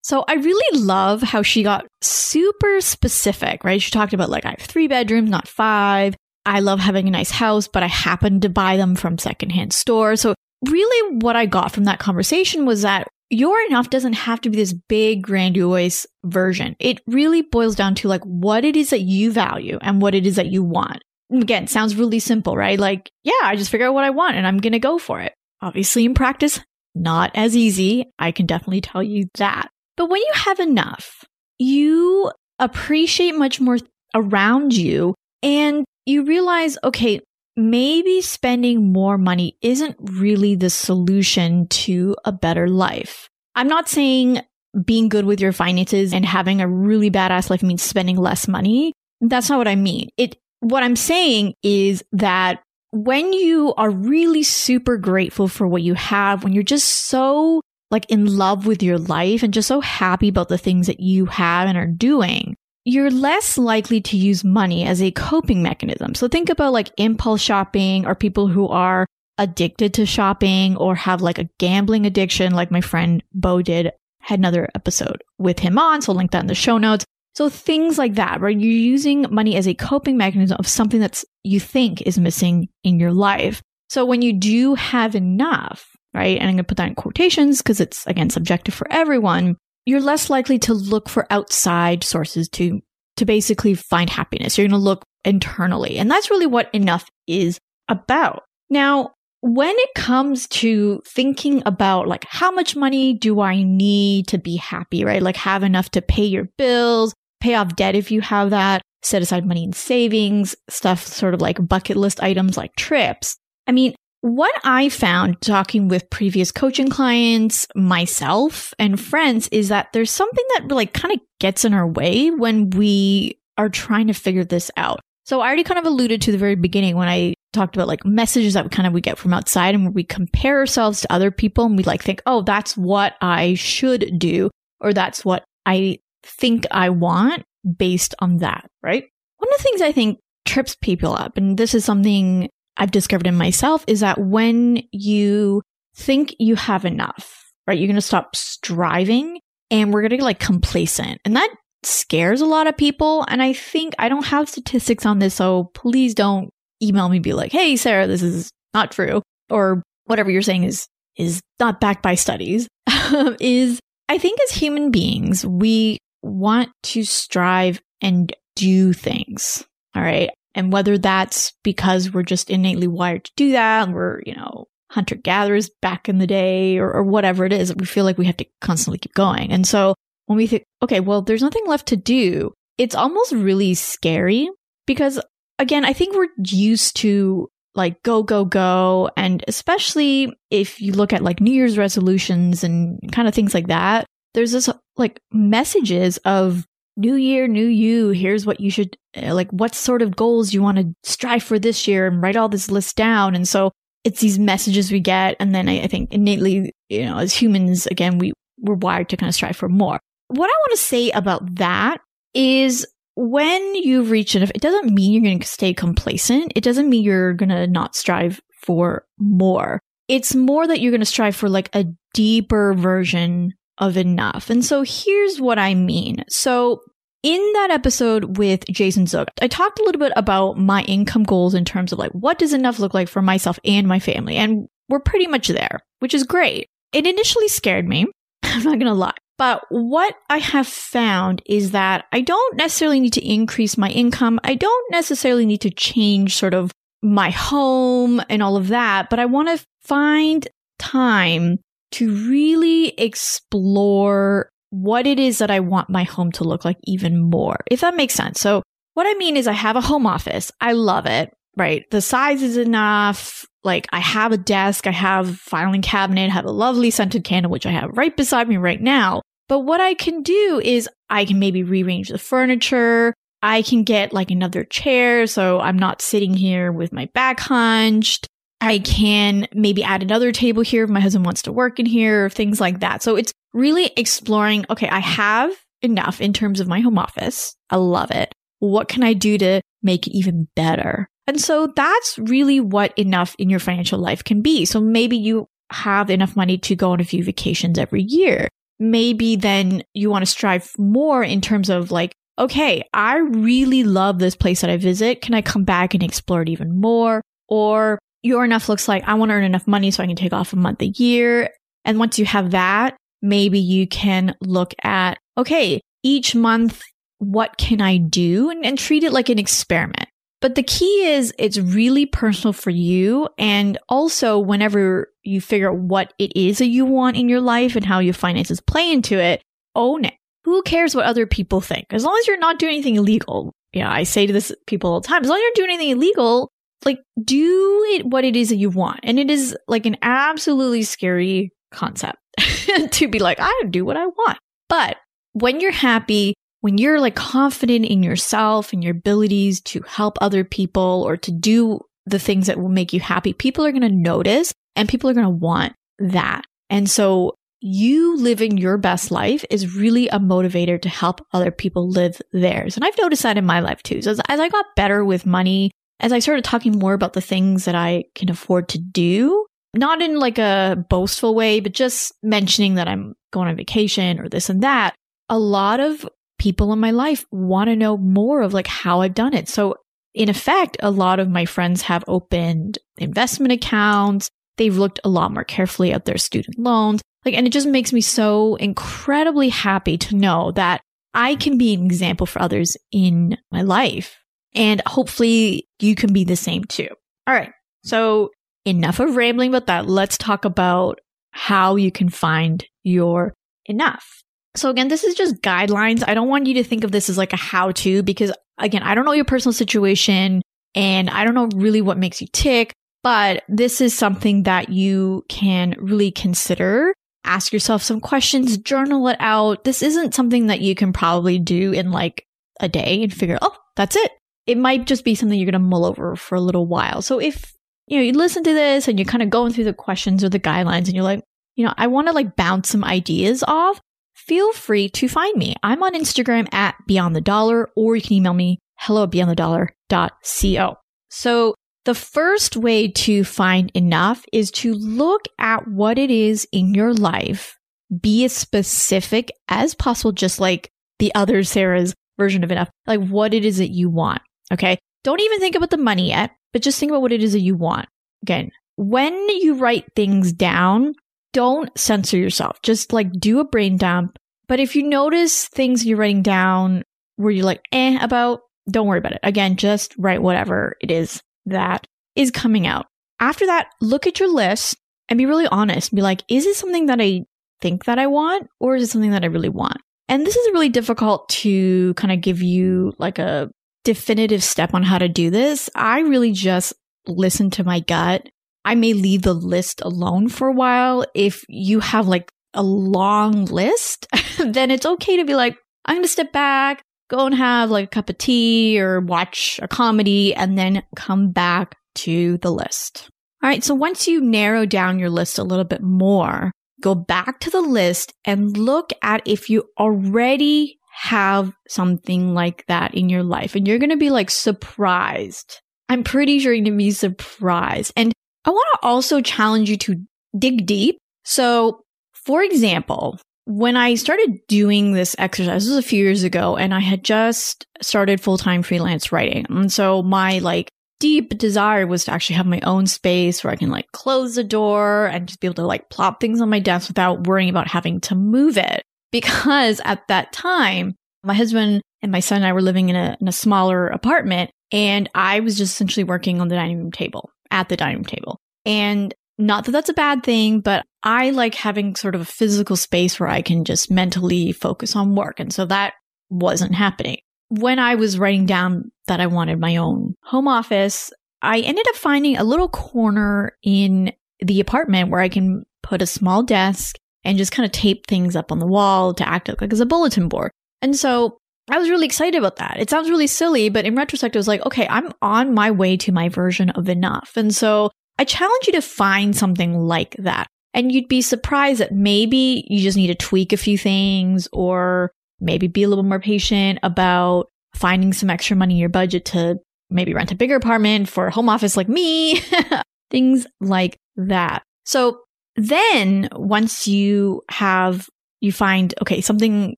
So 0.02 0.25
I 0.28 0.34
really 0.34 0.81
love 0.81 1.22
how 1.22 1.43
she 1.43 1.62
got 1.62 1.87
super 2.02 2.81
specific, 2.81 3.64
right? 3.64 3.82
She 3.82 3.90
talked 3.90 4.12
about 4.12 4.31
like, 4.31 4.46
I 4.46 4.50
have 4.50 4.61
three 4.61 4.88
bedrooms, 4.88 5.28
not 5.28 5.49
five. 5.49 6.14
I 6.46 6.61
love 6.61 6.81
having 6.81 7.08
a 7.08 7.11
nice 7.11 7.31
house, 7.31 7.69
but 7.69 7.82
I 7.82 7.88
happen 7.88 8.40
to 8.40 8.49
buy 8.49 8.76
them 8.76 8.94
from 8.94 9.19
secondhand 9.19 9.72
stores. 9.72 10.20
So 10.20 10.34
really 10.66 11.19
what 11.19 11.37
I 11.37 11.46
got 11.46 11.72
from 11.72 11.84
that 11.84 11.99
conversation 11.99 12.64
was 12.64 12.82
that 12.82 13.08
your 13.30 13.60
enough 13.66 13.90
doesn't 13.90 14.14
have 14.14 14.40
to 14.42 14.50
be 14.50 14.56
this 14.56 14.72
big 14.72 15.22
grandiose 15.22 16.06
version. 16.25 16.76
It 16.78 17.00
really 17.06 17.42
boils 17.42 17.76
down 17.76 17.94
to 17.96 18.08
like 18.08 18.22
what 18.25 18.64
it 18.64 18.76
is 18.76 18.90
that 18.90 19.02
you 19.02 19.32
value 19.32 19.78
and 19.82 20.00
what 20.00 20.14
it 20.14 20.26
is 20.26 20.36
that 20.36 20.46
you 20.46 20.62
want. 20.62 21.02
Again, 21.30 21.66
sounds 21.66 21.96
really 21.96 22.20
simple, 22.20 22.56
right? 22.56 22.78
Like, 22.78 23.10
yeah, 23.22 23.32
I 23.42 23.56
just 23.56 23.70
figure 23.70 23.86
out 23.86 23.94
what 23.94 24.04
I 24.04 24.10
want 24.10 24.36
and 24.36 24.46
I'm 24.46 24.58
going 24.58 24.72
to 24.72 24.78
go 24.78 24.98
for 24.98 25.20
it. 25.20 25.34
Obviously 25.60 26.04
in 26.04 26.14
practice, 26.14 26.60
not 26.94 27.30
as 27.34 27.56
easy. 27.56 28.06
I 28.19 28.32
can 28.32 28.46
definitely 28.46 28.80
tell 28.80 29.02
you 29.02 29.28
that. 29.34 29.69
But 29.96 30.08
when 30.08 30.20
you 30.20 30.32
have 30.32 30.60
enough, 30.60 31.25
you 31.58 32.30
appreciate 32.58 33.34
much 33.34 33.60
more 33.60 33.78
around 34.14 34.75
you 34.75 35.14
and 35.42 35.84
you 36.06 36.25
realize, 36.25 36.78
okay, 36.82 37.20
maybe 37.58 38.22
spending 38.22 38.93
more 38.93 39.19
money 39.19 39.58
isn't 39.60 39.96
really 40.00 40.55
the 40.55 40.70
solution 40.70 41.66
to 41.69 42.16
a 42.25 42.32
better 42.32 42.69
life. 42.69 43.28
I'm 43.55 43.69
not 43.69 43.88
saying 43.88 44.40
being 44.84 45.08
good 45.08 45.25
with 45.25 45.40
your 45.40 45.52
finances 45.52 46.12
and 46.12 46.25
having 46.25 46.60
a 46.60 46.69
really 46.69 47.10
badass 47.10 47.50
life 47.50 47.62
means 47.62 47.82
spending 47.82 48.16
less 48.16 48.46
money. 48.46 48.93
That's 49.20 49.50
not 49.50 49.58
what 49.58 49.66
I 49.66 49.75
mean. 49.75 50.10
It, 50.16 50.37
what 50.60 50.84
I'm 50.84 50.94
saying 50.94 51.55
is 51.62 52.05
that 52.12 52.62
when 52.93 53.32
you 53.32 53.75
are 53.76 53.90
really 53.90 54.44
super 54.44 54.96
grateful 54.96 55.49
for 55.49 55.66
what 55.66 55.82
you 55.82 55.94
have, 55.94 56.44
when 56.44 56.52
you're 56.52 56.62
just 56.62 56.87
so 56.87 57.61
like 57.90 58.08
in 58.11 58.26
love 58.26 58.66
with 58.66 58.82
your 58.82 58.99
life 58.99 59.43
and 59.43 59.52
just 59.52 59.69
so 59.69 59.81
happy 59.81 60.28
about 60.28 60.49
the 60.49 60.58
things 60.58 60.87
that 60.87 61.00
you 61.00 61.26
have 61.26 61.69
and 61.69 61.76
are 61.76 61.87
doing, 61.87 62.54
you're 62.88 63.11
less 63.11 63.58
likely 63.58 64.00
to 64.00 64.17
use 64.17 64.43
money 64.43 64.87
as 64.87 65.02
a 65.02 65.11
coping 65.11 65.62
mechanism. 65.62 66.14
So 66.14 66.26
think 66.26 66.49
about 66.49 66.73
like 66.73 66.90
impulse 66.96 67.43
shopping 67.43 68.06
or 68.06 68.14
people 68.14 68.49
who 68.49 68.67
are 68.69 69.05
addicted 69.37 69.93
to 69.94 70.06
shopping 70.06 70.75
or 70.79 70.94
have 70.94 71.20
like 71.20 71.38
a 71.38 71.50
gambling 71.58 72.06
addiction, 72.06 72.55
like 72.55 72.70
my 72.70 72.81
friend 72.81 73.23
Bo 73.35 73.61
did, 73.61 73.93
had 74.20 74.38
another 74.38 74.70
episode 74.75 75.23
with 75.37 75.58
him 75.58 75.79
on. 75.79 76.00
So 76.00 76.12
I'll 76.12 76.17
link 76.17 76.31
that 76.31 76.40
in 76.40 76.46
the 76.46 76.55
show 76.55 76.79
notes. 76.79 77.05
So 77.35 77.50
things 77.50 77.99
like 77.99 78.14
that, 78.14 78.40
where 78.40 78.49
you're 78.49 78.73
using 78.73 79.26
money 79.31 79.56
as 79.56 79.69
a 79.69 79.75
coping 79.75 80.17
mechanism 80.17 80.56
of 80.58 80.67
something 80.67 80.99
that's 80.99 81.26
you 81.44 81.61
think 81.61 82.00
is 82.02 82.19
missing 82.19 82.70
in 82.85 82.99
your 82.99 83.12
life. 83.12 83.61
So 83.90 84.06
when 84.06 84.23
you 84.23 84.32
do 84.32 84.75
have 84.76 85.14
enough, 85.14 85.94
right? 86.14 86.38
And 86.38 86.49
I'm 86.49 86.55
going 86.55 86.58
to 86.58 86.64
put 86.64 86.79
that 86.79 86.88
in 86.88 86.94
quotations 86.94 87.58
because 87.58 87.81
it's 87.81 88.06
again 88.06 88.31
subjective 88.31 88.73
for 88.73 88.90
everyone 88.90 89.56
you're 89.88 90.02
less 90.02 90.29
likely 90.29 90.58
to 90.58 90.75
look 90.75 91.08
for 91.08 91.26
outside 91.31 92.05
sources 92.05 92.46
to 92.50 92.82
to 93.17 93.25
basically 93.25 93.73
find 93.73 94.11
happiness. 94.11 94.58
You're 94.58 94.69
going 94.69 94.79
to 94.79 94.85
look 94.85 95.02
internally. 95.25 95.96
And 95.96 96.11
that's 96.11 96.31
really 96.31 96.46
what 96.46 96.73
enough 96.75 97.08
is 97.26 97.58
about. 97.88 98.44
Now, 98.69 99.12
when 99.40 99.75
it 99.75 99.94
comes 99.94 100.46
to 100.49 101.00
thinking 101.06 101.62
about 101.64 102.06
like 102.06 102.26
how 102.29 102.50
much 102.50 102.76
money 102.76 103.14
do 103.14 103.40
I 103.40 103.62
need 103.62 104.29
to 104.29 104.37
be 104.37 104.56
happy, 104.56 105.06
right? 105.06 105.23
Like 105.23 105.37
have 105.37 105.62
enough 105.62 105.90
to 105.93 106.02
pay 106.02 106.25
your 106.25 106.50
bills, 106.58 107.14
pay 107.40 107.55
off 107.55 107.75
debt 107.75 107.96
if 107.96 108.11
you 108.11 108.20
have 108.20 108.50
that, 108.50 108.82
set 109.02 109.23
aside 109.23 109.46
money 109.46 109.64
in 109.64 109.73
savings, 109.73 110.55
stuff 110.69 111.06
sort 111.06 111.32
of 111.32 111.40
like 111.40 111.67
bucket 111.67 111.96
list 111.96 112.23
items 112.23 112.58
like 112.58 112.76
trips. 112.76 113.38
I 113.67 113.73
mean, 113.73 113.94
what 114.28 114.54
I 114.64 114.88
found 114.88 115.40
talking 115.40 115.88
with 115.88 116.10
previous 116.10 116.52
coaching 116.52 116.88
clients, 116.88 117.66
myself, 117.75 118.75
and 118.78 119.00
friends 119.00 119.48
is 119.48 119.69
that 119.69 119.88
there's 119.92 120.10
something 120.10 120.44
that 120.56 120.69
like 120.69 120.92
kind 120.92 121.14
of 121.14 121.20
gets 121.40 121.64
in 121.64 121.75
our 121.75 121.86
way 121.86 122.30
when 122.30 122.70
we 122.70 123.38
are 123.56 123.69
trying 123.69 124.06
to 124.06 124.12
figure 124.12 124.44
this 124.44 124.70
out. 124.76 125.00
So 125.25 125.40
I 125.40 125.46
already 125.46 125.64
kind 125.64 125.78
of 125.78 125.84
alluded 125.84 126.22
to 126.22 126.32
the 126.32 126.38
very 126.38 126.54
beginning 126.54 126.96
when 126.96 127.08
I 127.08 127.34
talked 127.52 127.76
about 127.76 127.88
like 127.88 128.04
messages 128.06 128.54
that 128.54 128.64
we 128.64 128.70
kind 128.70 128.86
of 128.86 128.92
we 128.92 129.00
get 129.00 129.19
from 129.19 129.34
outside 129.34 129.75
and 129.75 129.94
we 129.94 130.04
compare 130.04 130.58
ourselves 130.58 131.00
to 131.00 131.12
other 131.12 131.30
people 131.30 131.66
and 131.66 131.76
we 131.76 131.82
like 131.82 132.02
think, 132.02 132.22
oh, 132.25 132.42
that's 132.42 132.76
what 132.76 133.14
I 133.20 133.54
should 133.54 134.19
do, 134.19 134.50
or 134.80 134.92
that's 134.92 135.25
what 135.25 135.44
I 135.66 135.98
think 136.22 136.66
I 136.70 136.90
want 136.90 137.44
based 137.76 138.14
on 138.20 138.38
that, 138.38 138.70
right? 138.82 139.04
One 139.38 139.52
of 139.52 139.58
the 139.58 139.62
things 139.62 139.82
I 139.82 139.92
think 139.92 140.19
trips 140.44 140.76
people 140.80 141.14
up, 141.14 141.36
and 141.36 141.58
this 141.58 141.75
is 141.75 141.84
something 141.84 142.48
I've 142.78 142.90
discovered 142.90 143.26
in 143.26 143.34
myself 143.34 143.84
is 143.86 144.00
that 144.00 144.19
when 144.19 144.82
you 144.92 145.62
think 145.94 146.34
you 146.38 146.54
have 146.54 146.84
enough, 146.84 147.50
right, 147.66 147.78
you're 147.78 147.88
going 147.88 147.97
to 147.97 148.00
stop 148.00 148.37
striving 148.37 149.40
and 149.70 149.92
we're 149.92 150.00
going 150.00 150.11
to 150.11 150.16
get 150.16 150.25
like 150.25 150.38
complacent. 150.38 151.20
And 151.25 151.37
that 151.37 151.54
scares 151.82 152.40
a 152.40 152.47
lot 152.47 152.66
of 152.66 152.76
people. 152.76 153.25
And 153.28 153.42
I 153.42 153.52
think 153.52 153.94
I 153.99 154.08
don't 154.08 154.26
have 154.26 154.49
statistics 154.49 155.04
on 155.04 155.18
this. 155.18 155.35
So 155.35 155.70
please 155.75 156.14
don't 156.14 156.50
email 156.82 157.08
me, 157.08 157.18
be 157.18 157.32
like, 157.32 157.52
Hey, 157.52 157.76
Sarah, 157.76 158.06
this 158.06 158.23
is 158.23 158.50
not 158.73 158.92
true. 158.92 159.23
Or 159.50 159.82
whatever 160.04 160.30
you're 160.30 160.42
saying 160.42 160.64
is, 160.64 160.87
is 161.16 161.40
not 161.58 161.80
backed 161.80 162.02
by 162.02 162.14
studies 162.14 162.68
is 163.40 163.80
I 164.08 164.18
think 164.18 164.40
as 164.42 164.52
human 164.52 164.90
beings, 164.90 165.44
we 165.44 165.99
want 166.23 166.70
to 166.85 167.04
strive 167.04 167.80
and 168.00 168.35
do 168.56 168.92
things. 168.92 169.64
All 169.94 170.02
right. 170.02 170.30
And 170.59 170.73
whether 170.73 170.99
that's 170.99 171.53
because 171.62 172.12
we're 172.12 172.25
just 172.25 172.50
innately 172.50 172.88
wired 172.88 173.27
to 173.27 173.33
do 173.37 173.53
that, 173.53 173.91
we're, 173.91 174.21
you 174.27 174.35
know, 174.35 174.67
hunter 174.91 175.15
gatherers 175.15 175.71
back 175.81 176.09
in 176.09 176.19
the 176.19 176.27
day 176.27 176.79
or, 176.79 176.93
or 176.93 177.05
whatever 177.05 177.45
it 177.45 177.53
is, 177.53 177.73
we 177.77 177.87
feel 177.87 178.05
like 178.05 178.19
we 178.19 178.27
have 178.27 178.38
to 178.38 178.47
constantly 178.61 178.99
keep 178.99 179.15
going. 179.15 179.53
And 179.53 179.65
so 179.65 179.95
when 180.27 180.37
we 180.37 180.49
think, 180.49 180.65
okay, 180.83 180.99
well, 180.99 181.23
there's 181.23 181.43
nothing 181.43 181.62
left 181.69 181.87
to 181.88 181.97
do, 181.97 182.55
it's 182.77 182.97
almost 182.97 183.31
really 183.31 183.75
scary 183.75 184.50
because 184.85 185.21
again, 185.61 185.85
I 185.85 185.93
think 185.93 186.17
we're 186.17 186.27
used 186.45 186.97
to 186.97 187.49
like 187.77 188.03
go, 188.03 188.25
go, 188.25 188.45
go. 188.45 189.11
And 189.17 189.45
especially 189.47 190.33
if 190.50 190.81
you 190.81 190.91
look 190.93 191.12
at 191.12 191.23
like 191.23 191.41
New 191.41 191.53
Year's 191.53 191.79
resolutions 191.79 192.65
and 192.65 192.99
kind 193.12 193.29
of 193.29 193.35
things 193.35 193.55
like 193.55 193.69
that, 193.69 194.07
there's 194.35 194.50
this 194.50 194.69
like 194.97 195.21
messages 195.31 196.17
of 196.25 196.67
new 196.99 197.14
year, 197.14 197.47
new 197.47 197.67
you. 197.67 198.11
Here's 198.11 198.45
what 198.45 198.61
you 198.61 198.71
should 198.71 198.97
uh, 199.17 199.35
like, 199.35 199.50
what 199.50 199.75
sort 199.75 200.02
of 200.02 200.17
goals 200.17 200.52
you 200.52 200.62
want 200.62 200.78
to 200.78 200.95
strive 201.05 201.43
for 201.43 201.59
this 201.59 201.88
year 201.88 202.07
and 202.07 202.21
write 202.21 202.37
all 202.37 202.49
this 202.49 202.71
list 202.71 202.97
down. 202.97 203.35
And 203.35 203.49
so 203.49 203.71
it's 204.05 204.21
these 204.21 204.38
messages 204.38 204.93
we 204.93 205.00
get. 205.00 205.37
And 205.40 205.55
then 205.55 205.69
I, 205.69 205.83
I 205.83 205.87
think 205.87 206.12
innately, 206.12 206.73
you 206.88 207.05
know, 207.05 207.19
as 207.19 207.33
humans, 207.33 207.87
again, 207.87 208.19
we, 208.19 208.33
we're 208.61 208.75
wired 208.75 209.09
to 209.11 209.17
kind 209.17 209.28
of 209.28 209.35
strive 209.35 209.57
for 209.57 209.69
more. 209.69 209.99
What 210.28 210.50
I 210.50 210.52
want 210.52 210.73
to 210.73 210.78
say 210.78 211.11
about 211.11 211.57
that 211.57 212.00
is 212.35 212.87
when 213.14 213.75
you 213.75 214.02
reach 214.02 214.37
enough, 214.37 214.50
it 214.55 214.61
doesn't 214.61 214.93
mean 214.93 215.12
you're 215.12 215.23
going 215.23 215.40
to 215.40 215.47
stay 215.47 215.73
complacent. 215.73 216.52
It 216.55 216.64
doesn't 216.64 216.88
mean 216.88 217.02
you're 217.02 217.35
going 217.35 217.49
to 217.49 217.67
not 217.67 217.97
strive 217.97 218.40
for 218.62 219.07
more. 219.19 219.81
It's 220.09 220.35
more 220.35 220.67
that 220.67 220.81
you're 220.81 220.93
going 220.93 221.00
to 221.00 221.07
strive 221.07 221.37
for 221.37 221.49
like 221.49 221.71
a 221.75 221.87
deeper 222.14 222.75
version 222.75 223.55
of 223.78 223.97
enough. 223.97 224.50
And 224.50 224.64
so 224.64 224.83
here's 224.87 225.40
what 225.40 225.59
I 225.59 225.75
mean. 225.75 226.25
So 226.28 226.83
in 227.22 227.52
that 227.54 227.70
episode 227.70 228.38
with 228.38 228.64
Jason 228.70 229.06
Zook, 229.06 229.28
I 229.40 229.48
talked 229.48 229.78
a 229.78 229.84
little 229.84 229.98
bit 229.98 230.12
about 230.16 230.56
my 230.56 230.82
income 230.82 231.25
goals 231.25 231.54
in 231.54 231.64
terms 231.64 231.92
of 231.92 231.98
like 231.98 232.12
what 232.12 232.38
does 232.38 232.52
enough 232.52 232.78
look 232.78 232.94
like 232.94 233.08
for 233.08 233.22
myself 233.22 233.58
and 233.64 233.87
my 233.88 233.98
family. 233.98 234.37
And 234.37 234.68
we're 234.88 235.00
pretty 235.00 235.26
much 235.26 235.48
there, 235.48 235.80
which 235.98 236.14
is 236.14 236.25
great. 236.25 236.68
It 236.92 237.06
initially 237.06 237.48
scared 237.48 237.87
me. 237.87 238.06
I'm 238.42 238.62
not 238.62 238.78
going 238.78 238.87
to 238.87 238.94
lie. 238.94 239.14
But 239.37 239.64
what 239.68 240.14
I 240.28 240.38
have 240.38 240.66
found 240.66 241.42
is 241.46 241.70
that 241.70 242.06
I 242.12 242.22
don't 242.22 242.56
necessarily 242.56 242.98
need 242.98 243.12
to 243.12 243.26
increase 243.26 243.78
my 243.78 243.88
income. 243.88 244.40
I 244.42 244.54
don't 244.54 244.90
necessarily 244.90 245.46
need 245.46 245.60
to 245.60 245.70
change 245.70 246.37
sort 246.37 246.54
of 246.54 246.72
my 247.02 247.30
home 247.30 248.20
and 248.28 248.42
all 248.42 248.56
of 248.56 248.68
that, 248.68 249.08
but 249.10 249.20
I 249.20 249.26
want 249.26 249.48
to 249.48 249.64
find 249.80 250.46
time 250.80 251.58
to 251.92 252.28
really 252.28 252.88
explore 252.98 254.50
what 254.70 255.06
it 255.06 255.18
is 255.18 255.38
that 255.38 255.50
I 255.50 255.60
want 255.60 255.90
my 255.90 256.04
home 256.04 256.32
to 256.32 256.44
look 256.44 256.64
like 256.64 256.78
even 256.84 257.18
more, 257.18 257.58
if 257.70 257.80
that 257.80 257.96
makes 257.96 258.14
sense. 258.14 258.40
So, 258.40 258.62
what 258.94 259.06
I 259.06 259.14
mean 259.14 259.37
is, 259.37 259.46
I 259.46 259.52
have 259.52 259.76
a 259.76 259.80
home 259.80 260.06
office. 260.06 260.50
I 260.60 260.72
love 260.72 261.06
it, 261.06 261.32
right? 261.56 261.84
The 261.90 262.00
size 262.00 262.42
is 262.42 262.56
enough. 262.56 263.44
Like, 263.62 263.87
I 263.92 264.00
have 264.00 264.32
a 264.32 264.38
desk, 264.38 264.87
I 264.87 264.92
have 264.92 265.38
filing 265.38 265.82
cabinet, 265.82 266.30
have 266.30 266.44
a 266.44 266.50
lovely 266.50 266.90
scented 266.90 267.25
candle, 267.25 267.52
which 267.52 267.66
I 267.66 267.70
have 267.70 267.96
right 267.96 268.16
beside 268.16 268.48
me 268.48 268.56
right 268.56 268.80
now. 268.80 269.22
But 269.48 269.60
what 269.60 269.80
I 269.80 269.94
can 269.94 270.22
do 270.22 270.60
is 270.62 270.88
I 271.08 271.25
can 271.25 271.38
maybe 271.38 271.62
rearrange 271.62 272.08
the 272.08 272.18
furniture. 272.18 273.14
I 273.42 273.62
can 273.62 273.84
get 273.84 274.12
like 274.12 274.30
another 274.30 274.64
chair 274.64 275.26
so 275.26 275.60
I'm 275.60 275.78
not 275.78 276.02
sitting 276.02 276.34
here 276.34 276.72
with 276.72 276.92
my 276.92 277.08
back 277.14 277.40
hunched. 277.40 278.26
I 278.61 278.81
can 278.81 279.47
maybe 279.55 279.85
add 279.85 280.03
another 280.03 280.33
table 280.33 280.62
here 280.62 280.85
if 280.85 280.91
my 280.91 281.00
husband 281.00 281.25
wants 281.25 281.43
to 281.43 281.53
work 281.53 281.79
in 281.79 281.87
here, 281.87 282.29
things 282.29 282.61
like 282.61 282.81
that. 282.81 283.03
So 283.03 283.17
it's 283.17 283.33
really 283.55 283.93
exploring, 283.97 284.65
okay, 284.69 284.88
I 284.88 284.99
have 284.99 285.53
enough 285.83 286.21
in 286.21 286.33
terms 286.33 286.61
of 286.61 286.67
my 286.67 286.81
home 286.81 286.99
office. 286.99 287.55
I 287.71 287.77
love 287.77 288.11
it. 288.11 288.33
What 288.59 288.88
can 288.88 289.05
I 289.05 289.12
do 289.12 289.38
to 289.38 289.61
make 289.83 290.07
it 290.07 290.17
even 290.17 290.49
better? 290.57 291.09
And 291.29 291.41
so 291.41 291.73
that's 291.77 292.19
really 292.19 292.59
what 292.59 292.97
enough 292.99 293.37
in 293.38 293.49
your 293.50 293.61
financial 293.61 293.99
life 293.99 294.25
can 294.25 294.43
be. 294.43 294.65
So 294.65 294.81
maybe 294.81 295.17
you 295.17 295.47
have 295.71 296.11
enough 296.11 296.35
money 296.35 296.59
to 296.59 296.75
go 296.75 296.93
on 296.93 297.00
a 297.00 297.05
few 297.05 297.23
vacations 297.23 297.79
every 297.79 298.03
year. 298.03 298.49
Maybe 298.81 299.37
then 299.37 299.83
you 299.95 300.11
want 300.11 300.23
to 300.23 300.27
strive 300.27 300.71
more 300.79 301.23
in 301.23 301.41
terms 301.41 301.69
of 301.69 301.93
like, 301.93 302.12
okay, 302.38 302.83
I 302.95 303.19
really 303.19 303.85
love 303.85 304.19
this 304.19 304.37
place 304.37 304.62
that 304.62 304.71
I 304.71 304.79
visit. 304.79 305.21
Can 305.21 305.35
I 305.35 305.43
come 305.43 305.65
back 305.65 305.95
and 305.95 306.03
explore 306.03 306.43
it 306.43 306.49
even 306.49 306.81
more? 306.81 307.21
Or 307.49 307.99
your 308.22 308.44
enough 308.44 308.68
looks 308.68 308.88
like 308.88 309.04
I 309.04 309.14
want 309.14 309.30
to 309.30 309.34
earn 309.34 309.44
enough 309.44 309.66
money 309.66 309.90
so 309.90 310.02
I 310.02 310.06
can 310.06 310.16
take 310.16 310.32
off 310.32 310.52
a 310.52 310.56
month 310.56 310.82
a 310.82 310.87
year. 310.87 311.50
And 311.84 311.98
once 311.98 312.18
you 312.18 312.25
have 312.26 312.50
that, 312.50 312.96
maybe 313.22 313.58
you 313.58 313.87
can 313.87 314.34
look 314.40 314.75
at, 314.82 315.18
okay, 315.37 315.80
each 316.02 316.34
month, 316.34 316.82
what 317.18 317.56
can 317.58 317.80
I 317.80 317.96
do? 317.96 318.50
And, 318.50 318.64
and 318.64 318.78
treat 318.78 319.04
it 319.04 319.12
like 319.12 319.28
an 319.28 319.38
experiment. 319.38 320.08
But 320.40 320.54
the 320.54 320.62
key 320.62 321.06
is 321.06 321.34
it's 321.38 321.58
really 321.58 322.06
personal 322.06 322.52
for 322.52 322.70
you. 322.70 323.28
And 323.38 323.76
also, 323.88 324.38
whenever 324.38 325.12
you 325.25 325.40
figure 325.40 325.70
out 325.70 325.78
what 325.78 326.12
it 326.18 326.37
is 326.37 326.58
that 326.58 326.68
you 326.68 326.87
want 326.87 327.16
in 327.16 327.28
your 327.28 327.40
life 327.40 327.75
and 327.75 327.84
how 327.84 327.98
your 327.98 328.14
finances 328.14 328.60
play 328.60 328.92
into 328.92 329.18
it, 329.18 329.42
own 329.75 330.04
it. 330.04 330.14
Who 330.44 330.62
cares 330.62 330.94
what 330.94 331.06
other 331.06 331.26
people 331.26 331.60
think? 331.60 331.87
As 331.90 332.04
long 332.04 332.16
as 332.20 332.26
you're 332.26 332.38
not 332.38 332.58
doing 332.58 332.75
anything 332.75 332.96
illegal. 332.96 333.52
Yeah, 333.72 333.92
I 333.92 334.04
say 334.04 334.26
to 334.26 334.32
this 334.32 334.52
people 334.66 334.92
all 334.92 335.00
the 335.00 335.08
time, 335.08 335.22
as 335.22 335.28
long 335.28 335.37
as 335.37 335.42
you're 335.42 335.66
doing 335.66 335.75
anything 335.75 335.90
illegal, 335.90 336.50
like 336.85 337.00
do 337.23 337.85
it 337.90 338.06
what 338.06 338.25
it 338.25 338.37
is 338.37 338.50
that 338.50 338.56
you 338.56 338.70
want. 338.70 339.00
And 339.02 339.18
it 339.18 339.30
is 339.30 339.56
like 339.66 339.87
an 339.87 339.97
absolutely 340.02 340.82
scary 340.82 341.52
concept 341.70 342.18
to 342.92 343.08
be 343.08 343.18
like, 343.18 343.38
I 343.40 343.62
do 343.70 343.85
what 343.85 343.97
I 343.97 344.06
want. 344.06 344.38
But 344.68 344.97
when 345.32 345.61
you're 345.61 345.73
happy, 345.73 346.35
when 346.61 346.78
you're 346.78 347.00
like 347.00 347.14
confident 347.14 347.87
in 347.87 348.02
yourself 348.02 348.73
and 348.73 348.82
your 348.82 348.92
abilities 348.92 349.61
to 349.62 349.82
help 349.82 350.18
other 350.20 350.44
people 350.44 351.04
or 351.06 351.16
to 351.16 351.30
do 351.30 351.80
the 352.06 352.18
things 352.18 352.47
that 352.47 352.58
will 352.58 352.68
make 352.68 352.92
you 352.92 353.00
happy, 353.00 353.32
people 353.32 353.64
are 353.64 353.73
going 353.73 353.82
to 353.82 353.88
notice 353.88 354.52
and 354.76 354.88
people 354.88 355.11
are 355.11 355.14
going 355.14 355.26
to 355.26 355.30
want 355.30 355.75
that. 355.99 356.42
And 356.70 356.88
so 356.88 357.35
you 357.61 358.16
living 358.16 358.56
your 358.56 358.78
best 358.78 359.11
life 359.11 359.44
is 359.50 359.75
really 359.75 360.08
a 360.08 360.18
motivator 360.18 360.80
to 360.80 360.88
help 360.88 361.26
other 361.32 361.50
people 361.50 361.88
live 361.88 362.20
theirs. 362.32 362.76
And 362.76 362.85
I've 362.85 362.99
noticed 362.99 363.25
that 363.25 363.38
in 363.38 363.44
my 363.44 363.61
life 363.61 363.82
too. 363.82 364.00
So 364.02 364.12
as, 364.12 364.20
as 364.28 364.38
I 364.38 364.49
got 364.49 364.66
better 364.76 365.04
with 365.04 365.26
money 365.26 365.73
as 366.00 366.12
I 366.12 366.19
started 366.19 366.45
talking 366.45 366.78
more 366.78 366.95
about 366.95 367.12
the 367.12 367.21
things 367.21 367.64
that 367.64 367.75
I 367.75 368.05
can 368.14 368.31
afford 368.31 368.69
to 368.71 368.78
do, 368.78 369.47
not 369.75 370.00
in 370.00 370.19
like 370.19 370.38
a 370.38 370.85
boastful 370.88 371.35
way, 371.35 371.61
but 371.61 371.73
just 371.73 372.12
mentioning 372.23 372.75
that 372.75 372.88
I'm 372.88 373.14
going 373.33 373.49
on 373.49 373.57
vacation 373.57 374.19
or 374.21 374.28
this 374.28 374.49
and 374.49 374.62
that, 374.62 374.95
a 375.28 375.38
lot 375.38 375.81
of 375.81 376.09
people 376.38 376.73
in 376.73 376.78
my 376.78 376.93
life 376.93 377.25
want 377.31 377.69
to 377.69 377.76
know 377.76 377.97
more 377.97 378.40
of 378.40 378.55
like 378.55 378.67
how 378.67 379.00
I've 379.00 379.14
done 379.14 379.35
it. 379.35 379.49
So 379.49 379.75
in 380.14 380.28
effect, 380.28 380.76
a 380.81 380.90
lot 380.90 381.21
of 381.21 381.28
my 381.28 381.45
friends 381.45 381.83
have 381.83 382.05
opened 382.09 382.78
investment 382.97 383.52
accounts. 383.52 384.31
They've 384.57 384.76
looked 384.76 385.00
a 385.05 385.09
lot 385.09 385.33
more 385.33 385.45
carefully 385.45 385.93
at 385.93 386.05
their 386.05 386.19
student 386.19 386.59
loans. 386.59 387.02
Like, 387.25 387.35
and 387.35 387.47
it 387.47 387.52
just 387.52 387.67
makes 387.67 387.93
me 387.93 388.00
so 388.00 388.55
incredibly 388.57 389.49
happy 389.49 389.99
to 389.99 390.17
know 390.17 390.52
that 390.52 390.81
I 391.12 391.35
can 391.35 391.59
be 391.59 391.75
an 391.75 391.85
example 391.85 392.26
for 392.26 392.40
others 392.40 392.76
in 392.93 393.37
my 393.50 393.62
life. 393.62 394.17
And 394.55 394.83
hopefully 394.87 395.69
you 395.78 395.95
can 395.95 396.12
be 396.12 396.25
the 396.25 396.37
same 396.37 396.64
too. 396.64 396.88
All 397.26 397.35
right. 397.35 397.52
So 397.85 398.31
enough 398.64 399.00
of 399.00 399.17
rambling 399.17 399.50
about 399.50 399.67
that. 399.67 399.87
Let's 399.87 400.19
talk 400.19 400.45
about 400.45 401.00
how 401.31 401.76
you 401.76 401.90
can 401.90 402.09
find 402.09 402.64
your 402.83 403.35
enough. 403.67 404.23
So 404.57 404.71
again, 404.71 404.88
this 404.88 405.05
is 405.05 405.14
just 405.14 405.43
guidelines. 405.43 406.02
I 406.07 406.14
don't 406.14 406.28
want 406.28 406.47
you 406.47 406.55
to 406.55 406.64
think 406.64 406.85
of 406.85 406.90
this 406.90 407.09
as 407.09 407.19
like 407.19 407.33
a 407.33 407.37
how 407.37 407.73
to 407.73 408.02
because 408.02 408.33
again, 408.59 408.83
I 408.83 408.95
don't 408.95 409.05
know 409.05 409.12
your 409.12 409.25
personal 409.25 409.52
situation 409.52 410.43
and 410.75 411.11
I 411.11 411.25
don't 411.25 411.35
know 411.35 411.49
really 411.55 411.81
what 411.81 411.99
makes 411.99 412.21
you 412.21 412.26
tick, 412.33 412.73
but 413.02 413.45
this 413.49 413.81
is 413.81 413.97
something 413.97 414.45
that 414.45 414.71
you 414.71 415.25
can 415.28 415.75
really 415.78 416.11
consider. 416.11 416.93
Ask 417.25 417.52
yourself 417.52 417.83
some 417.83 418.00
questions, 418.00 418.57
journal 418.57 419.07
it 419.09 419.17
out. 419.21 419.64
This 419.64 419.83
isn't 419.83 420.14
something 420.14 420.47
that 420.47 420.61
you 420.61 420.75
can 420.75 420.93
probably 420.93 421.38
do 421.38 421.73
in 421.73 421.93
like 421.93 422.25
a 422.61 422.69
day 422.69 423.02
and 423.02 423.12
figure, 423.12 423.38
oh, 423.43 423.57
that's 423.76 423.97
it 423.97 424.12
it 424.49 424.59
might 424.59 424.87
just 424.87 425.05
be 425.05 425.14
something 425.14 425.38
you're 425.38 425.50
going 425.50 425.62
to 425.62 425.69
mull 425.69 425.85
over 425.85 426.17
for 426.17 426.35
a 426.35 426.40
little 426.40 426.67
while. 426.67 427.02
So 427.02 427.19
if 427.19 427.52
you 427.87 427.99
know 427.99 428.02
you 428.02 428.12
listen 428.12 428.43
to 428.45 428.52
this 428.52 428.88
and 428.88 428.99
you're 428.99 429.07
kind 429.07 429.23
of 429.23 429.31
going 429.31 429.52
through 429.52 429.64
the 429.64 429.75
questions 429.75 430.25
or 430.25 430.28
the 430.28 430.40
guidelines 430.40 430.87
and 430.87 430.95
you're 430.95 431.05
like, 431.05 431.23
you 431.55 431.67
know, 431.67 431.75
I 431.76 431.87
want 431.87 432.09
to 432.09 432.14
like 432.14 432.35
bounce 432.35 432.71
some 432.71 432.83
ideas 432.83 433.45
off, 433.47 433.81
feel 434.14 434.52
free 434.52 434.88
to 434.90 435.09
find 435.09 435.37
me. 435.37 435.55
I'm 435.62 435.83
on 435.83 435.95
Instagram 435.95 436.52
at 436.52 436.76
Beyond 436.87 437.14
the 437.14 437.21
Dollar, 437.21 437.69
or 437.76 437.95
you 437.95 438.02
can 438.02 438.14
email 438.14 438.35
me 438.35 438.59
hello 438.76 439.05
at 439.05 439.11
beyondthedollar.co. 439.11 440.76
So 441.11 441.55
the 441.85 441.95
first 441.95 442.57
way 442.57 442.88
to 442.88 443.25
find 443.25 443.71
enough 443.75 444.25
is 444.33 444.50
to 444.52 444.73
look 444.75 445.23
at 445.38 445.67
what 445.69 445.99
it 445.99 446.11
is 446.11 446.47
in 446.52 446.75
your 446.75 446.95
life. 446.95 447.59
Be 448.00 448.25
as 448.25 448.33
specific 448.33 449.31
as 449.49 449.75
possible, 449.75 450.12
just 450.12 450.40
like 450.40 450.71
the 450.99 451.14
other 451.14 451.43
Sarah's 451.43 451.95
version 452.19 452.45
of 452.45 452.52
enough, 452.52 452.71
like 452.87 453.00
what 453.00 453.33
it 453.33 453.45
is 453.45 453.59
that 453.59 453.71
you 453.71 453.88
want. 453.88 454.21
Okay. 454.52 454.78
Don't 455.05 455.21
even 455.21 455.40
think 455.40 455.55
about 455.55 455.71
the 455.71 455.76
money 455.76 456.09
yet, 456.09 456.33
but 456.52 456.62
just 456.62 456.78
think 456.78 456.90
about 456.90 457.02
what 457.02 457.12
it 457.12 457.23
is 457.23 457.33
that 457.33 457.40
you 457.40 457.55
want. 457.55 457.88
Again, 458.23 458.50
when 458.76 459.12
you 459.28 459.55
write 459.55 459.85
things 459.95 460.33
down, 460.33 460.95
don't 461.33 461.76
censor 461.78 462.17
yourself. 462.17 462.61
Just 462.62 462.93
like 462.93 463.12
do 463.12 463.40
a 463.40 463.45
brain 463.45 463.76
dump. 463.76 464.19
But 464.49 464.61
if 464.61 464.75
you 464.75 464.83
notice 464.83 465.47
things 465.49 465.85
you're 465.85 465.99
writing 465.99 466.23
down 466.23 466.85
where 467.17 467.31
you're 467.31 467.45
like, 467.45 467.62
eh, 467.73 467.99
about, 468.02 468.40
don't 468.71 468.87
worry 468.87 468.99
about 468.99 469.12
it. 469.12 469.21
Again, 469.23 469.57
just 469.57 469.95
write 469.99 470.23
whatever 470.23 470.76
it 470.81 470.90
is 470.90 471.23
that 471.47 471.87
is 472.17 472.31
coming 472.31 472.67
out. 472.67 472.87
After 473.21 473.47
that, 473.47 473.69
look 473.81 474.07
at 474.07 474.21
your 474.21 474.33
list 474.33 474.76
and 475.09 475.19
be 475.19 475.26
really 475.26 475.47
honest. 475.49 475.95
Be 475.95 476.02
like, 476.02 476.23
is 476.28 476.47
it 476.47 476.57
something 476.57 476.87
that 476.87 477.00
I 477.00 477.23
think 477.61 477.85
that 477.85 477.99
I 477.99 478.07
want 478.07 478.49
or 478.61 478.76
is 478.76 478.85
it 478.85 478.88
something 478.88 479.11
that 479.11 479.25
I 479.25 479.28
really 479.28 479.49
want? 479.49 479.78
And 480.09 480.26
this 480.26 480.37
is 480.37 480.52
really 480.52 480.71
difficult 480.71 481.28
to 481.31 481.93
kind 481.95 482.12
of 482.12 482.21
give 482.21 482.40
you 482.40 482.95
like 482.99 483.19
a 483.19 483.50
definitive 483.88 484.42
step 484.45 484.75
on 484.75 484.83
how 484.83 484.99
to 484.99 485.09
do 485.09 485.30
this. 485.30 485.71
I 485.75 486.00
really 486.00 486.33
just 486.33 486.75
listen 487.07 487.49
to 487.52 487.64
my 487.64 487.80
gut. 487.80 488.28
I 488.62 488.75
may 488.75 488.92
leave 488.92 489.23
the 489.23 489.33
list 489.33 489.80
alone 489.80 490.28
for 490.28 490.47
a 490.47 490.52
while. 490.52 491.07
If 491.14 491.42
you 491.49 491.80
have 491.80 492.07
like 492.07 492.30
a 492.52 492.62
long 492.62 493.47
list, 493.47 494.07
then 494.38 494.71
it's 494.71 494.85
okay 494.85 495.16
to 495.16 495.25
be 495.25 495.35
like, 495.35 495.57
I'm 495.87 495.95
going 495.95 496.02
to 496.02 496.09
step 496.09 496.33
back, 496.33 496.83
go 497.09 497.25
and 497.25 497.35
have 497.35 497.71
like 497.71 497.87
a 497.87 497.88
cup 497.88 498.11
of 498.11 498.18
tea 498.18 498.78
or 498.78 499.00
watch 499.00 499.59
a 499.62 499.68
comedy 499.68 500.35
and 500.35 500.59
then 500.59 500.83
come 500.95 501.30
back 501.30 501.75
to 501.95 502.37
the 502.42 502.52
list. 502.52 503.09
All 503.42 503.49
right. 503.49 503.64
So 503.64 503.75
once 503.75 504.07
you 504.07 504.21
narrow 504.21 504.66
down 504.66 504.99
your 504.99 505.09
list 505.09 505.38
a 505.38 505.45
little 505.45 505.64
bit 505.64 505.83
more, 505.83 506.52
go 506.83 506.95
back 506.95 507.40
to 507.40 507.49
the 507.49 507.62
list 507.62 508.12
and 508.26 508.54
look 508.54 508.92
at 509.00 509.23
if 509.25 509.49
you 509.49 509.64
already 509.78 510.78
have 511.00 511.52
something 511.69 512.35
like 512.35 512.67
that 512.67 512.93
in 512.93 513.09
your 513.09 513.23
life 513.23 513.55
and 513.55 513.69
you're 513.69 513.78
going 513.78 513.90
to 513.90 513.97
be 513.97 514.11
like 514.11 514.31
surprised. 514.31 515.61
I'm 515.88 516.02
pretty 516.02 516.40
sure 516.40 516.52
you're 516.52 516.64
going 516.64 516.75
to 516.75 516.78
be 516.78 516.90
surprised. 516.90 517.93
And 517.97 518.12
I 518.45 518.50
want 518.50 518.67
to 518.75 518.87
also 518.87 519.21
challenge 519.21 519.71
you 519.71 519.76
to 519.78 520.02
dig 520.37 520.67
deep. 520.67 520.99
So, 521.25 521.83
for 522.12 522.43
example, 522.43 523.21
when 523.45 523.76
I 523.76 523.95
started 523.95 524.40
doing 524.49 524.93
this 524.93 525.14
exercise, 525.19 525.64
this 525.64 525.71
was 525.75 525.85
a 525.85 525.88
few 525.88 526.02
years 526.02 526.25
ago, 526.25 526.57
and 526.57 526.75
I 526.75 526.81
had 526.81 527.05
just 527.05 527.64
started 527.81 528.21
full 528.21 528.37
time 528.37 528.64
freelance 528.64 529.12
writing. 529.12 529.47
And 529.49 529.73
so 529.73 530.02
my 530.02 530.40
like 530.40 530.69
deep 530.99 531.38
desire 531.38 531.87
was 531.87 532.07
to 532.07 532.12
actually 532.12 532.37
have 532.37 532.47
my 532.47 532.61
own 532.64 532.88
space 532.88 533.45
where 533.45 533.52
I 533.52 533.57
can 533.57 533.71
like 533.71 533.87
close 533.93 534.35
the 534.35 534.43
door 534.43 535.07
and 535.07 535.28
just 535.28 535.38
be 535.38 535.47
able 535.47 535.55
to 535.55 535.67
like 535.67 535.90
plop 535.90 536.21
things 536.21 536.40
on 536.40 536.50
my 536.50 536.59
desk 536.59 536.88
without 536.88 537.28
worrying 537.28 537.50
about 537.50 537.69
having 537.69 538.00
to 538.02 538.17
move 538.17 538.59
it. 538.59 538.83
Because 539.11 539.81
at 539.85 540.07
that 540.09 540.33
time, 540.33 540.95
my 541.25 541.35
husband 541.35 541.83
and 542.03 542.12
my 542.12 542.21
son 542.21 542.37
and 542.37 542.47
I 542.47 542.53
were 542.53 542.62
living 542.62 542.88
in 542.88 542.97
a, 542.97 543.17
in 543.21 543.29
a 543.29 543.33
smaller 543.33 543.88
apartment 543.88 544.50
and 544.71 545.09
I 545.15 545.41
was 545.41 545.57
just 545.57 545.75
essentially 545.75 546.05
working 546.05 546.41
on 546.41 546.49
the 546.49 546.57
dining 546.57 546.79
room 546.79 546.93
table 546.93 547.31
at 547.50 547.69
the 547.69 547.77
dining 547.77 547.97
room 547.97 548.05
table. 548.05 548.38
And 548.65 549.15
not 549.38 549.65
that 549.65 549.73
that's 549.73 549.88
a 549.88 549.95
bad 549.95 550.23
thing, 550.23 550.61
but 550.61 550.85
I 551.03 551.31
like 551.31 551.55
having 551.55 551.95
sort 551.95 552.15
of 552.15 552.21
a 552.21 552.27
physical 552.27 552.77
space 552.77 553.19
where 553.19 553.29
I 553.29 553.41
can 553.41 553.65
just 553.65 553.91
mentally 553.91 554.53
focus 554.53 554.97
on 554.97 555.15
work. 555.15 555.41
And 555.41 555.53
so 555.53 555.65
that 555.67 555.95
wasn't 556.29 556.75
happening. 556.75 557.19
When 557.49 557.79
I 557.79 557.95
was 557.95 558.19
writing 558.19 558.47
down 558.47 558.91
that 559.07 559.21
I 559.21 559.27
wanted 559.27 559.59
my 559.59 559.77
own 559.77 560.15
home 560.23 560.49
office, 560.49 561.11
I 561.41 561.61
ended 561.61 561.87
up 561.88 561.95
finding 561.95 562.37
a 562.37 562.45
little 562.45 562.69
corner 562.69 563.57
in 563.62 564.12
the 564.41 564.61
apartment 564.61 565.11
where 565.11 565.21
I 565.21 565.29
can 565.29 565.65
put 565.83 566.03
a 566.03 566.07
small 566.07 566.43
desk 566.43 566.97
and 567.25 567.38
just 567.38 567.52
kind 567.52 567.66
of 567.66 567.72
tape 567.72 568.06
things 568.06 568.37
up 568.37 568.52
on 568.52 568.58
the 568.58 568.66
wall 568.66 569.14
to 569.14 569.28
act 569.28 569.48
like 569.60 569.72
as 569.72 569.80
a 569.80 569.87
bulletin 569.87 570.28
board. 570.28 570.50
And 570.82 570.96
so 570.96 571.38
I 571.70 571.78
was 571.78 571.90
really 571.90 572.06
excited 572.06 572.38
about 572.38 572.56
that. 572.56 572.76
It 572.78 572.88
sounds 572.88 573.10
really 573.10 573.26
silly, 573.26 573.68
but 573.68 573.84
in 573.84 573.94
retrospect, 573.94 574.37
I 574.37 574.38
was 574.38 574.48
like, 574.48 574.64
okay, 574.64 574.87
I'm 574.88 575.12
on 575.20 575.54
my 575.54 575.70
way 575.70 575.96
to 575.98 576.12
my 576.12 576.28
version 576.28 576.70
of 576.70 576.88
enough. 576.88 577.32
And 577.37 577.54
so 577.54 577.90
I 578.18 578.25
challenge 578.25 578.66
you 578.66 578.72
to 578.75 578.82
find 578.82 579.37
something 579.37 579.78
like 579.78 580.16
that. 580.18 580.46
And 580.75 580.92
you'd 580.92 581.08
be 581.08 581.22
surprised 581.22 581.80
that 581.80 581.92
maybe 581.92 582.66
you 582.68 582.80
just 582.80 582.96
need 582.96 583.08
to 583.08 583.14
tweak 583.14 583.52
a 583.52 583.56
few 583.56 583.76
things 583.76 584.48
or 584.52 585.12
maybe 585.40 585.66
be 585.66 585.82
a 585.82 585.88
little 585.88 586.04
more 586.04 586.20
patient 586.20 586.78
about 586.82 587.46
finding 587.75 588.12
some 588.12 588.30
extra 588.30 588.56
money 588.56 588.75
in 588.75 588.80
your 588.80 588.88
budget 588.88 589.25
to 589.26 589.58
maybe 589.90 590.14
rent 590.14 590.32
a 590.32 590.37
bigger 590.37 590.56
apartment 590.56 591.08
for 591.08 591.26
a 591.26 591.30
home 591.30 591.48
office 591.48 591.76
like 591.76 591.88
me, 591.88 592.40
things 593.10 593.46
like 593.60 593.96
that. 594.16 594.62
So 594.84 595.20
then 595.59 596.29
once 596.33 596.87
you 596.87 597.43
have, 597.50 598.09
you 598.41 598.53
find, 598.53 598.95
okay, 599.03 599.21
something, 599.21 599.77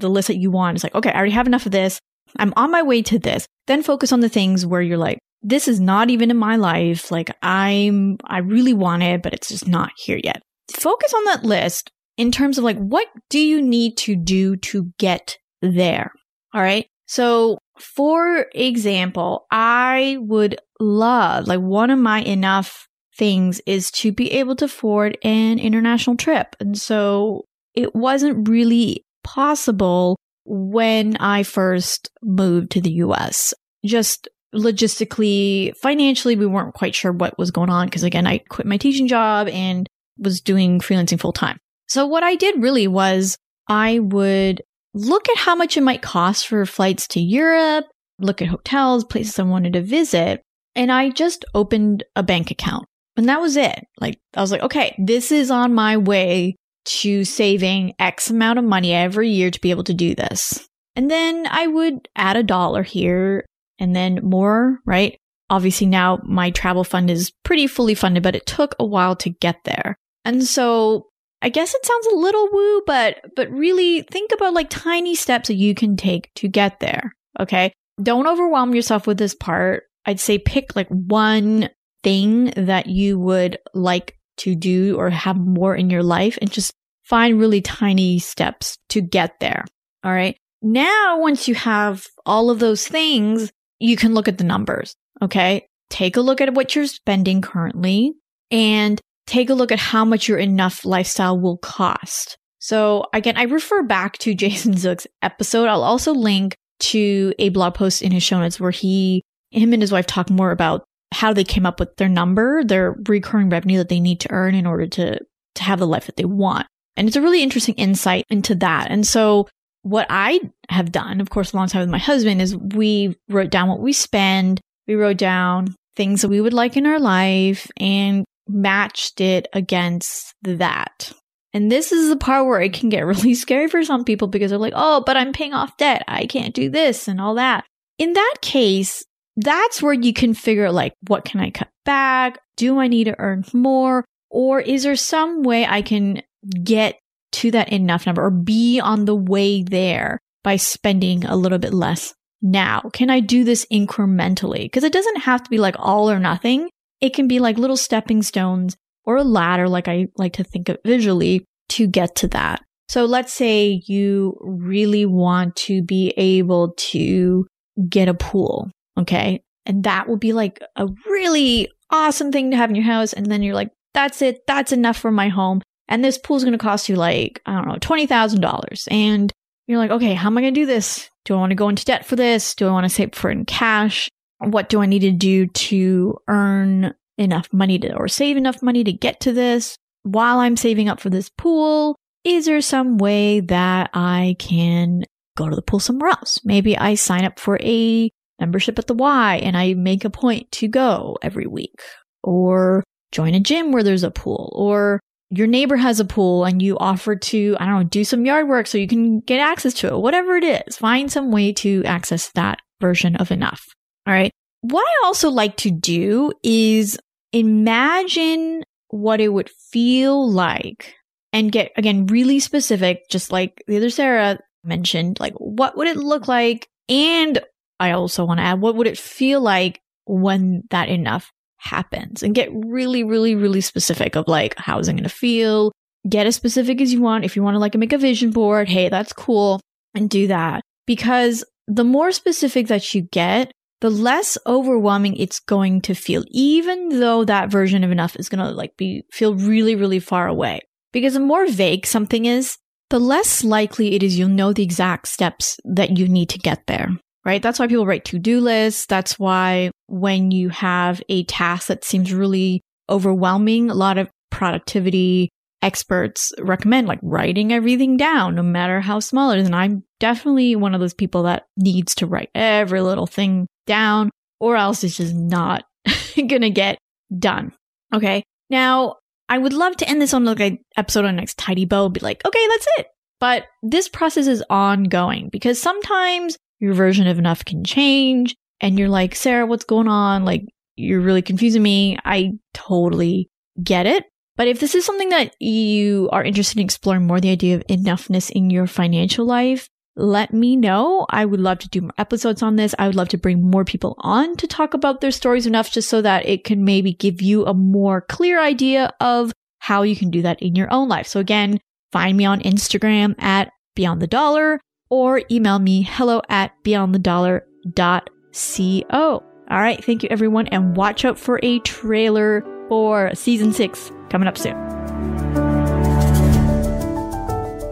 the 0.00 0.08
list 0.08 0.28
that 0.28 0.36
you 0.36 0.50
want 0.50 0.76
is 0.76 0.82
like, 0.82 0.94
okay, 0.94 1.10
I 1.10 1.16
already 1.16 1.32
have 1.32 1.46
enough 1.46 1.66
of 1.66 1.72
this. 1.72 2.00
I'm 2.36 2.52
on 2.56 2.72
my 2.72 2.82
way 2.82 3.02
to 3.02 3.18
this. 3.18 3.46
Then 3.68 3.82
focus 3.82 4.12
on 4.12 4.20
the 4.20 4.28
things 4.28 4.66
where 4.66 4.82
you're 4.82 4.98
like, 4.98 5.18
this 5.42 5.68
is 5.68 5.78
not 5.78 6.10
even 6.10 6.30
in 6.30 6.36
my 6.36 6.56
life. 6.56 7.10
Like 7.12 7.30
I'm, 7.42 8.16
I 8.24 8.38
really 8.38 8.74
want 8.74 9.04
it, 9.04 9.22
but 9.22 9.32
it's 9.32 9.48
just 9.48 9.68
not 9.68 9.92
here 9.96 10.18
yet. 10.22 10.42
Focus 10.72 11.14
on 11.14 11.24
that 11.26 11.44
list 11.44 11.92
in 12.16 12.32
terms 12.32 12.58
of 12.58 12.64
like, 12.64 12.78
what 12.78 13.06
do 13.30 13.38
you 13.38 13.62
need 13.62 13.96
to 13.98 14.16
do 14.16 14.56
to 14.56 14.92
get 14.98 15.36
there? 15.62 16.12
All 16.52 16.62
right. 16.62 16.86
So 17.06 17.58
for 17.78 18.46
example, 18.54 19.46
I 19.50 20.16
would 20.20 20.58
love, 20.80 21.46
like 21.46 21.60
one 21.60 21.90
of 21.90 21.98
my 21.98 22.20
enough 22.22 22.88
things 23.16 23.60
is 23.66 23.90
to 23.92 24.12
be 24.12 24.32
able 24.32 24.56
to 24.56 24.66
afford 24.66 25.18
an 25.22 25.58
international 25.58 26.16
trip. 26.16 26.56
And 26.60 26.78
so 26.78 27.44
it 27.74 27.94
wasn't 27.94 28.48
really 28.48 29.04
possible 29.22 30.16
when 30.44 31.16
I 31.16 31.42
first 31.42 32.10
moved 32.22 32.70
to 32.72 32.80
the 32.80 32.92
US. 32.92 33.54
Just 33.84 34.28
logistically, 34.54 35.76
financially, 35.76 36.36
we 36.36 36.46
weren't 36.46 36.74
quite 36.74 36.94
sure 36.94 37.12
what 37.12 37.38
was 37.38 37.50
going 37.50 37.70
on 37.70 37.86
because 37.86 38.02
again, 38.02 38.26
I 38.26 38.38
quit 38.38 38.66
my 38.66 38.76
teaching 38.76 39.08
job 39.08 39.48
and 39.48 39.88
was 40.18 40.40
doing 40.40 40.80
freelancing 40.80 41.20
full 41.20 41.32
time. 41.32 41.58
So 41.88 42.06
what 42.06 42.22
I 42.22 42.34
did 42.36 42.62
really 42.62 42.86
was 42.86 43.36
I 43.68 43.98
would 43.98 44.62
look 44.94 45.28
at 45.28 45.38
how 45.38 45.54
much 45.54 45.76
it 45.76 45.82
might 45.82 46.02
cost 46.02 46.46
for 46.46 46.64
flights 46.66 47.08
to 47.08 47.20
Europe, 47.20 47.86
look 48.18 48.40
at 48.40 48.48
hotels, 48.48 49.04
places 49.04 49.38
I 49.38 49.42
wanted 49.42 49.72
to 49.72 49.82
visit, 49.82 50.42
and 50.74 50.92
I 50.92 51.10
just 51.10 51.44
opened 51.54 52.04
a 52.14 52.22
bank 52.22 52.50
account. 52.50 52.86
And 53.16 53.28
that 53.28 53.40
was 53.40 53.56
it. 53.56 53.86
Like, 54.00 54.18
I 54.34 54.40
was 54.40 54.50
like, 54.50 54.62
okay, 54.62 54.94
this 54.98 55.30
is 55.30 55.50
on 55.50 55.74
my 55.74 55.96
way 55.96 56.56
to 56.86 57.24
saving 57.24 57.94
X 57.98 58.30
amount 58.30 58.58
of 58.58 58.64
money 58.64 58.92
every 58.92 59.30
year 59.30 59.50
to 59.50 59.60
be 59.60 59.70
able 59.70 59.84
to 59.84 59.94
do 59.94 60.14
this. 60.14 60.68
And 60.96 61.10
then 61.10 61.46
I 61.50 61.66
would 61.66 62.08
add 62.16 62.36
a 62.36 62.42
dollar 62.42 62.82
here 62.82 63.46
and 63.78 63.94
then 63.94 64.20
more, 64.22 64.78
right? 64.84 65.16
Obviously 65.50 65.86
now 65.86 66.20
my 66.24 66.50
travel 66.50 66.84
fund 66.84 67.10
is 67.10 67.32
pretty 67.44 67.66
fully 67.66 67.94
funded, 67.94 68.22
but 68.22 68.36
it 68.36 68.46
took 68.46 68.74
a 68.78 68.86
while 68.86 69.16
to 69.16 69.30
get 69.30 69.56
there. 69.64 69.96
And 70.24 70.44
so 70.44 71.08
I 71.42 71.48
guess 71.50 71.74
it 71.74 71.84
sounds 71.84 72.06
a 72.06 72.16
little 72.16 72.48
woo, 72.50 72.82
but 72.86 73.20
but 73.36 73.50
really 73.50 74.02
think 74.02 74.30
about 74.32 74.54
like 74.54 74.70
tiny 74.70 75.14
steps 75.14 75.48
that 75.48 75.54
you 75.54 75.74
can 75.74 75.96
take 75.96 76.32
to 76.36 76.48
get 76.48 76.80
there. 76.80 77.12
Okay. 77.38 77.72
Don't 78.02 78.26
overwhelm 78.26 78.74
yourself 78.74 79.06
with 79.06 79.18
this 79.18 79.34
part. 79.34 79.84
I'd 80.06 80.20
say 80.20 80.38
pick 80.38 80.74
like 80.74 80.88
one 80.88 81.68
thing 82.04 82.52
that 82.56 82.86
you 82.86 83.18
would 83.18 83.58
like 83.72 84.16
to 84.36 84.54
do 84.54 84.96
or 84.96 85.10
have 85.10 85.36
more 85.36 85.74
in 85.74 85.90
your 85.90 86.02
life 86.02 86.38
and 86.40 86.50
just 86.50 86.72
find 87.02 87.38
really 87.38 87.60
tiny 87.60 88.18
steps 88.18 88.78
to 88.90 89.00
get 89.00 89.40
there. 89.40 89.64
All 90.04 90.12
right. 90.12 90.36
Now, 90.62 91.18
once 91.20 91.48
you 91.48 91.54
have 91.54 92.06
all 92.24 92.50
of 92.50 92.58
those 92.58 92.86
things, 92.86 93.50
you 93.78 93.96
can 93.96 94.14
look 94.14 94.28
at 94.28 94.38
the 94.38 94.44
numbers. 94.44 94.94
Okay. 95.20 95.66
Take 95.90 96.16
a 96.16 96.22
look 96.22 96.40
at 96.40 96.54
what 96.54 96.74
you're 96.74 96.86
spending 96.86 97.42
currently 97.42 98.14
and 98.50 99.00
take 99.26 99.50
a 99.50 99.54
look 99.54 99.72
at 99.72 99.78
how 99.78 100.04
much 100.04 100.28
your 100.28 100.38
enough 100.38 100.84
lifestyle 100.84 101.38
will 101.38 101.58
cost. 101.58 102.38
So 102.58 103.06
again, 103.12 103.36
I 103.36 103.42
refer 103.42 103.82
back 103.82 104.18
to 104.18 104.34
Jason 104.34 104.74
Zook's 104.74 105.06
episode. 105.22 105.68
I'll 105.68 105.82
also 105.82 106.12
link 106.12 106.56
to 106.80 107.34
a 107.38 107.50
blog 107.50 107.74
post 107.74 108.02
in 108.02 108.12
his 108.12 108.22
show 108.22 108.38
notes 108.38 108.58
where 108.58 108.70
he, 108.70 109.22
him 109.50 109.72
and 109.72 109.82
his 109.82 109.92
wife 109.92 110.06
talk 110.06 110.30
more 110.30 110.50
about 110.50 110.84
how 111.14 111.32
they 111.32 111.44
came 111.44 111.64
up 111.64 111.80
with 111.80 111.96
their 111.96 112.08
number, 112.08 112.64
their 112.64 112.96
recurring 113.08 113.48
revenue 113.48 113.78
that 113.78 113.88
they 113.88 114.00
need 114.00 114.20
to 114.20 114.32
earn 114.32 114.54
in 114.54 114.66
order 114.66 114.86
to, 114.86 115.18
to 115.54 115.62
have 115.62 115.78
the 115.78 115.86
life 115.86 116.06
that 116.06 116.16
they 116.16 116.24
want. 116.24 116.66
And 116.96 117.08
it's 117.08 117.16
a 117.16 117.22
really 117.22 117.42
interesting 117.42 117.74
insight 117.76 118.24
into 118.28 118.54
that. 118.56 118.90
And 118.90 119.06
so 119.06 119.48
what 119.82 120.06
I 120.10 120.40
have 120.70 120.92
done, 120.92 121.20
of 121.20 121.30
course, 121.30 121.52
alongside 121.52 121.80
with 121.80 121.90
my 121.90 121.98
husband 121.98 122.40
is 122.40 122.56
we 122.56 123.16
wrote 123.28 123.50
down 123.50 123.68
what 123.68 123.80
we 123.80 123.92
spend. 123.92 124.60
We 124.86 124.94
wrote 124.94 125.18
down 125.18 125.74
things 125.96 126.22
that 126.22 126.28
we 126.28 126.40
would 126.40 126.52
like 126.52 126.76
in 126.76 126.86
our 126.86 126.98
life 126.98 127.70
and 127.76 128.24
matched 128.48 129.20
it 129.20 129.46
against 129.52 130.34
that. 130.42 131.12
And 131.52 131.70
this 131.70 131.92
is 131.92 132.08
the 132.08 132.16
part 132.16 132.46
where 132.46 132.60
it 132.60 132.72
can 132.72 132.88
get 132.88 133.06
really 133.06 133.34
scary 133.34 133.68
for 133.68 133.84
some 133.84 134.04
people 134.04 134.28
because 134.28 134.50
they're 134.50 134.58
like, 134.58 134.72
oh, 134.74 135.02
but 135.06 135.16
I'm 135.16 135.32
paying 135.32 135.54
off 135.54 135.76
debt. 135.76 136.02
I 136.08 136.26
can't 136.26 136.54
do 136.54 136.68
this 136.68 137.06
and 137.06 137.20
all 137.20 137.34
that. 137.34 137.64
In 137.98 138.14
that 138.14 138.34
case, 138.42 139.04
that's 139.36 139.82
where 139.82 139.92
you 139.92 140.12
can 140.12 140.34
figure 140.34 140.70
like, 140.70 140.94
what 141.08 141.24
can 141.24 141.40
I 141.40 141.50
cut 141.50 141.68
back? 141.84 142.38
Do 142.56 142.78
I 142.78 142.88
need 142.88 143.04
to 143.04 143.18
earn 143.18 143.44
more? 143.52 144.04
Or 144.30 144.60
is 144.60 144.82
there 144.82 144.96
some 144.96 145.42
way 145.42 145.66
I 145.66 145.82
can 145.82 146.22
get 146.62 146.98
to 147.32 147.50
that 147.50 147.72
enough 147.72 148.06
number 148.06 148.24
or 148.24 148.30
be 148.30 148.80
on 148.80 149.04
the 149.04 149.14
way 149.14 149.62
there 149.62 150.18
by 150.42 150.56
spending 150.56 151.24
a 151.24 151.36
little 151.36 151.58
bit 151.58 151.74
less 151.74 152.14
now? 152.42 152.82
Can 152.92 153.10
I 153.10 153.20
do 153.20 153.44
this 153.44 153.66
incrementally? 153.72 154.62
Because 154.62 154.84
it 154.84 154.92
doesn't 154.92 155.22
have 155.22 155.42
to 155.42 155.50
be 155.50 155.58
like 155.58 155.76
all 155.78 156.10
or 156.10 156.18
nothing. 156.18 156.68
It 157.00 157.14
can 157.14 157.28
be 157.28 157.40
like 157.40 157.58
little 157.58 157.76
stepping 157.76 158.22
stones 158.22 158.76
or 159.04 159.16
a 159.16 159.24
ladder, 159.24 159.68
like 159.68 159.88
I 159.88 160.06
like 160.16 160.34
to 160.34 160.44
think 160.44 160.68
of 160.68 160.78
visually 160.84 161.44
to 161.70 161.86
get 161.86 162.14
to 162.16 162.28
that. 162.28 162.62
So 162.88 163.04
let's 163.04 163.32
say 163.32 163.82
you 163.86 164.36
really 164.40 165.06
want 165.06 165.56
to 165.56 165.82
be 165.82 166.12
able 166.16 166.74
to 166.76 167.46
get 167.88 168.08
a 168.08 168.14
pool. 168.14 168.70
Okay. 168.98 169.42
And 169.66 169.84
that 169.84 170.08
will 170.08 170.16
be 170.16 170.32
like 170.32 170.62
a 170.76 170.88
really 171.06 171.68
awesome 171.90 172.32
thing 172.32 172.50
to 172.50 172.56
have 172.56 172.70
in 172.70 172.76
your 172.76 172.84
house. 172.84 173.12
And 173.12 173.26
then 173.26 173.42
you're 173.42 173.54
like, 173.54 173.70
that's 173.94 174.20
it. 174.22 174.46
That's 174.46 174.72
enough 174.72 174.96
for 174.96 175.10
my 175.10 175.28
home. 175.28 175.62
And 175.88 176.04
this 176.04 176.18
pool's 176.18 176.44
going 176.44 176.52
to 176.52 176.58
cost 176.58 176.88
you 176.88 176.96
like, 176.96 177.40
I 177.46 177.52
don't 177.54 177.68
know, 177.68 177.74
$20,000. 177.76 178.88
And 178.90 179.32
you're 179.66 179.78
like, 179.78 179.90
okay, 179.90 180.14
how 180.14 180.28
am 180.28 180.38
I 180.38 180.42
going 180.42 180.54
to 180.54 180.60
do 180.60 180.66
this? 180.66 181.08
Do 181.24 181.34
I 181.34 181.38
want 181.38 181.50
to 181.50 181.56
go 181.56 181.68
into 181.68 181.84
debt 181.84 182.04
for 182.04 182.16
this? 182.16 182.54
Do 182.54 182.68
I 182.68 182.72
want 182.72 182.84
to 182.84 182.90
save 182.90 183.14
for 183.14 183.30
it 183.30 183.38
in 183.38 183.44
cash? 183.44 184.08
what 184.40 184.68
do 184.68 184.82
I 184.82 184.86
need 184.86 185.00
to 185.00 185.12
do 185.12 185.46
to 185.46 186.18
earn 186.28 186.94
enough 187.18 187.52
money 187.52 187.78
to, 187.78 187.94
or 187.94 188.08
save 188.08 188.36
enough 188.36 188.62
money 188.62 188.84
to 188.84 188.92
get 188.92 189.20
to 189.20 189.32
this 189.32 189.76
while 190.02 190.38
I'm 190.38 190.56
saving 190.56 190.88
up 190.88 191.00
for 191.00 191.10
this 191.10 191.30
pool? 191.30 191.96
Is 192.24 192.46
there 192.46 192.60
some 192.60 192.98
way 192.98 193.40
that 193.40 193.90
I 193.94 194.36
can 194.38 195.04
go 195.36 195.48
to 195.48 195.56
the 195.56 195.62
pool 195.62 195.80
somewhere 195.80 196.10
else? 196.10 196.40
Maybe 196.44 196.76
I 196.76 196.94
sign 196.94 197.24
up 197.24 197.38
for 197.38 197.58
a 197.60 198.10
membership 198.40 198.78
at 198.78 198.86
the 198.86 198.94
Y 198.94 199.36
and 199.36 199.56
I 199.56 199.74
make 199.74 200.04
a 200.04 200.10
point 200.10 200.50
to 200.52 200.68
go 200.68 201.16
every 201.22 201.46
week 201.46 201.80
or 202.22 202.82
join 203.12 203.34
a 203.34 203.40
gym 203.40 203.72
where 203.72 203.82
there's 203.82 204.02
a 204.02 204.10
pool 204.10 204.52
or 204.56 205.00
your 205.30 205.46
neighbor 205.46 205.76
has 205.76 206.00
a 206.00 206.04
pool 206.04 206.44
and 206.44 206.62
you 206.62 206.76
offer 206.78 207.16
to, 207.16 207.56
I 207.58 207.66
don't 207.66 207.74
know, 207.74 207.84
do 207.84 208.04
some 208.04 208.24
yard 208.24 208.48
work 208.48 208.66
so 208.66 208.78
you 208.78 208.86
can 208.86 209.20
get 209.20 209.40
access 209.40 209.74
to 209.74 209.88
it, 209.88 209.98
whatever 209.98 210.36
it 210.36 210.44
is, 210.44 210.76
find 210.76 211.10
some 211.10 211.30
way 211.32 211.52
to 211.54 211.82
access 211.84 212.30
that 212.34 212.58
version 212.80 213.16
of 213.16 213.30
enough. 213.30 213.62
All 214.06 214.14
right. 214.14 214.30
What 214.60 214.82
I 214.86 215.06
also 215.06 215.30
like 215.30 215.56
to 215.58 215.70
do 215.70 216.32
is 216.42 216.98
imagine 217.32 218.62
what 218.88 219.20
it 219.20 219.28
would 219.28 219.50
feel 219.50 220.30
like 220.30 220.94
and 221.32 221.50
get, 221.50 221.72
again, 221.76 222.06
really 222.06 222.38
specific, 222.38 223.08
just 223.10 223.32
like 223.32 223.62
the 223.66 223.76
other 223.76 223.90
Sarah 223.90 224.38
mentioned, 224.62 225.18
like 225.20 225.34
what 225.34 225.76
would 225.76 225.88
it 225.88 225.96
look 225.96 226.28
like? 226.28 226.68
And 226.88 227.40
I 227.84 227.92
also 227.92 228.24
want 228.24 228.38
to 228.38 228.44
add, 228.44 228.60
what 228.60 228.76
would 228.76 228.86
it 228.86 228.98
feel 228.98 229.40
like 229.40 229.80
when 230.06 230.64
that 230.70 230.88
enough 230.88 231.30
happens 231.58 232.22
and 232.22 232.34
get 232.34 232.50
really, 232.52 233.04
really, 233.04 233.34
really 233.34 233.60
specific 233.60 234.16
of 234.16 234.28
like, 234.28 234.54
how 234.58 234.78
is 234.78 234.88
it 234.88 234.92
going 234.92 235.04
to 235.04 235.08
feel? 235.08 235.72
get 236.08 236.26
as 236.26 236.36
specific 236.36 236.80
as 236.80 236.92
you 236.92 237.00
want. 237.00 237.24
If 237.24 237.36
you 237.36 237.42
want 237.42 237.54
to 237.54 237.58
like 237.58 237.74
make 237.74 237.92
a 237.92 237.98
vision 237.98 238.30
board, 238.30 238.68
hey, 238.68 238.88
that's 238.88 239.12
cool 239.12 239.60
and 239.94 240.10
do 240.10 240.26
that 240.28 240.62
because 240.86 241.44
the 241.66 241.84
more 241.84 242.12
specific 242.12 242.68
that 242.68 242.94
you 242.94 243.02
get, 243.02 243.52
the 243.80 243.90
less 243.90 244.38
overwhelming 244.46 245.16
it's 245.16 245.40
going 245.40 245.80
to 245.82 245.94
feel, 245.94 246.24
even 246.28 247.00
though 247.00 247.24
that 247.24 247.50
version 247.50 247.84
of 247.84 247.90
enough 247.90 248.16
is 248.16 248.28
going 248.28 248.44
to 248.44 248.50
like 248.50 248.76
be, 248.76 249.04
feel 249.10 249.34
really, 249.34 249.74
really 249.74 249.98
far 249.98 250.26
away. 250.26 250.60
Because 250.92 251.14
the 251.14 251.20
more 251.20 251.46
vague 251.46 251.86
something 251.86 252.24
is, 252.24 252.56
the 252.90 253.00
less 253.00 253.42
likely 253.42 253.94
it 253.94 254.02
is 254.02 254.18
you'll 254.18 254.28
know 254.28 254.52
the 254.52 254.62
exact 254.62 255.08
steps 255.08 255.58
that 255.64 255.98
you 255.98 256.06
need 256.06 256.28
to 256.30 256.38
get 256.38 256.66
there, 256.66 256.90
right? 257.24 257.42
That's 257.42 257.58
why 257.58 257.66
people 257.66 257.86
write 257.86 258.04
to-do 258.04 258.40
lists. 258.40 258.86
That's 258.86 259.18
why 259.18 259.70
when 259.86 260.30
you 260.30 260.50
have 260.50 261.02
a 261.08 261.24
task 261.24 261.68
that 261.68 261.84
seems 261.84 262.12
really 262.12 262.62
overwhelming, 262.88 263.70
a 263.70 263.74
lot 263.74 263.98
of 263.98 264.10
productivity 264.30 265.30
experts 265.62 266.32
recommend 266.40 266.86
like 266.86 266.98
writing 267.02 267.52
everything 267.52 267.96
down, 267.96 268.34
no 268.34 268.42
matter 268.42 268.80
how 268.80 269.00
small 269.00 269.30
it 269.30 269.38
is. 269.38 269.46
And 269.46 269.56
I'm 269.56 269.82
definitely 269.98 270.56
one 270.56 270.74
of 270.74 270.80
those 270.80 270.92
people 270.92 271.22
that 271.22 271.46
needs 271.56 271.94
to 271.96 272.06
write 272.06 272.28
every 272.34 272.82
little 272.82 273.06
thing 273.06 273.46
down 273.66 274.10
or 274.40 274.56
else 274.56 274.84
it's 274.84 274.96
just 274.96 275.14
not 275.14 275.64
to 275.86 276.50
get 276.50 276.78
done. 277.18 277.52
Okay. 277.94 278.22
Now, 278.50 278.96
I 279.28 279.38
would 279.38 279.54
love 279.54 279.76
to 279.78 279.88
end 279.88 280.02
this 280.02 280.12
on 280.12 280.26
like 280.26 280.40
an 280.40 280.58
episode 280.76 281.06
on 281.06 281.16
next 281.16 281.38
tidy 281.38 281.64
bow, 281.64 281.88
be 281.88 282.00
like, 282.00 282.22
okay, 282.26 282.46
that's 282.48 282.68
it. 282.78 282.86
But 283.20 283.44
this 283.62 283.88
process 283.88 284.26
is 284.26 284.44
ongoing 284.50 285.30
because 285.30 285.60
sometimes 285.60 286.36
your 286.64 286.74
version 286.74 287.06
of 287.06 287.18
enough 287.18 287.44
can 287.44 287.62
change 287.62 288.34
and 288.60 288.78
you're 288.78 288.88
like, 288.88 289.14
Sarah, 289.14 289.46
what's 289.46 289.64
going 289.64 289.88
on? 289.88 290.24
Like, 290.24 290.42
you're 290.76 291.00
really 291.00 291.22
confusing 291.22 291.62
me. 291.62 291.98
I 292.04 292.32
totally 292.54 293.28
get 293.62 293.86
it. 293.86 294.04
But 294.36 294.48
if 294.48 294.58
this 294.58 294.74
is 294.74 294.84
something 294.84 295.10
that 295.10 295.40
you 295.40 296.08
are 296.10 296.24
interested 296.24 296.58
in 296.58 296.64
exploring 296.64 297.06
more, 297.06 297.20
the 297.20 297.30
idea 297.30 297.56
of 297.56 297.66
enoughness 297.68 298.30
in 298.30 298.50
your 298.50 298.66
financial 298.66 299.24
life, 299.24 299.68
let 299.96 300.32
me 300.32 300.56
know. 300.56 301.06
I 301.10 301.24
would 301.24 301.38
love 301.38 301.60
to 301.60 301.68
do 301.68 301.82
more 301.82 301.92
episodes 301.98 302.42
on 302.42 302.56
this. 302.56 302.74
I 302.78 302.86
would 302.86 302.96
love 302.96 303.10
to 303.10 303.18
bring 303.18 303.48
more 303.48 303.64
people 303.64 303.94
on 303.98 304.34
to 304.36 304.48
talk 304.48 304.74
about 304.74 305.00
their 305.00 305.12
stories 305.12 305.46
enough 305.46 305.70
just 305.70 305.88
so 305.88 306.02
that 306.02 306.26
it 306.26 306.42
can 306.42 306.64
maybe 306.64 306.94
give 306.94 307.22
you 307.22 307.46
a 307.46 307.54
more 307.54 308.00
clear 308.00 308.40
idea 308.40 308.92
of 309.00 309.32
how 309.60 309.82
you 309.82 309.94
can 309.94 310.10
do 310.10 310.22
that 310.22 310.42
in 310.42 310.56
your 310.56 310.72
own 310.72 310.88
life. 310.88 311.06
So 311.06 311.20
again, 311.20 311.60
find 311.92 312.16
me 312.16 312.24
on 312.24 312.40
Instagram 312.40 313.14
at 313.22 313.50
beyond 313.76 314.02
the 314.02 314.08
dollar 314.08 314.60
or 314.94 315.22
email 315.28 315.58
me 315.58 315.82
hello 315.82 316.22
at 316.28 316.52
beyondthedollar.co. 316.62 319.22
All 319.50 319.58
right. 319.58 319.84
Thank 319.84 320.04
you 320.04 320.08
everyone 320.08 320.46
and 320.46 320.76
watch 320.76 321.04
out 321.04 321.18
for 321.18 321.40
a 321.42 321.58
trailer 321.60 322.46
for 322.68 323.12
season 323.12 323.52
six 323.52 323.90
coming 324.08 324.28
up 324.28 324.38
soon. 324.38 324.54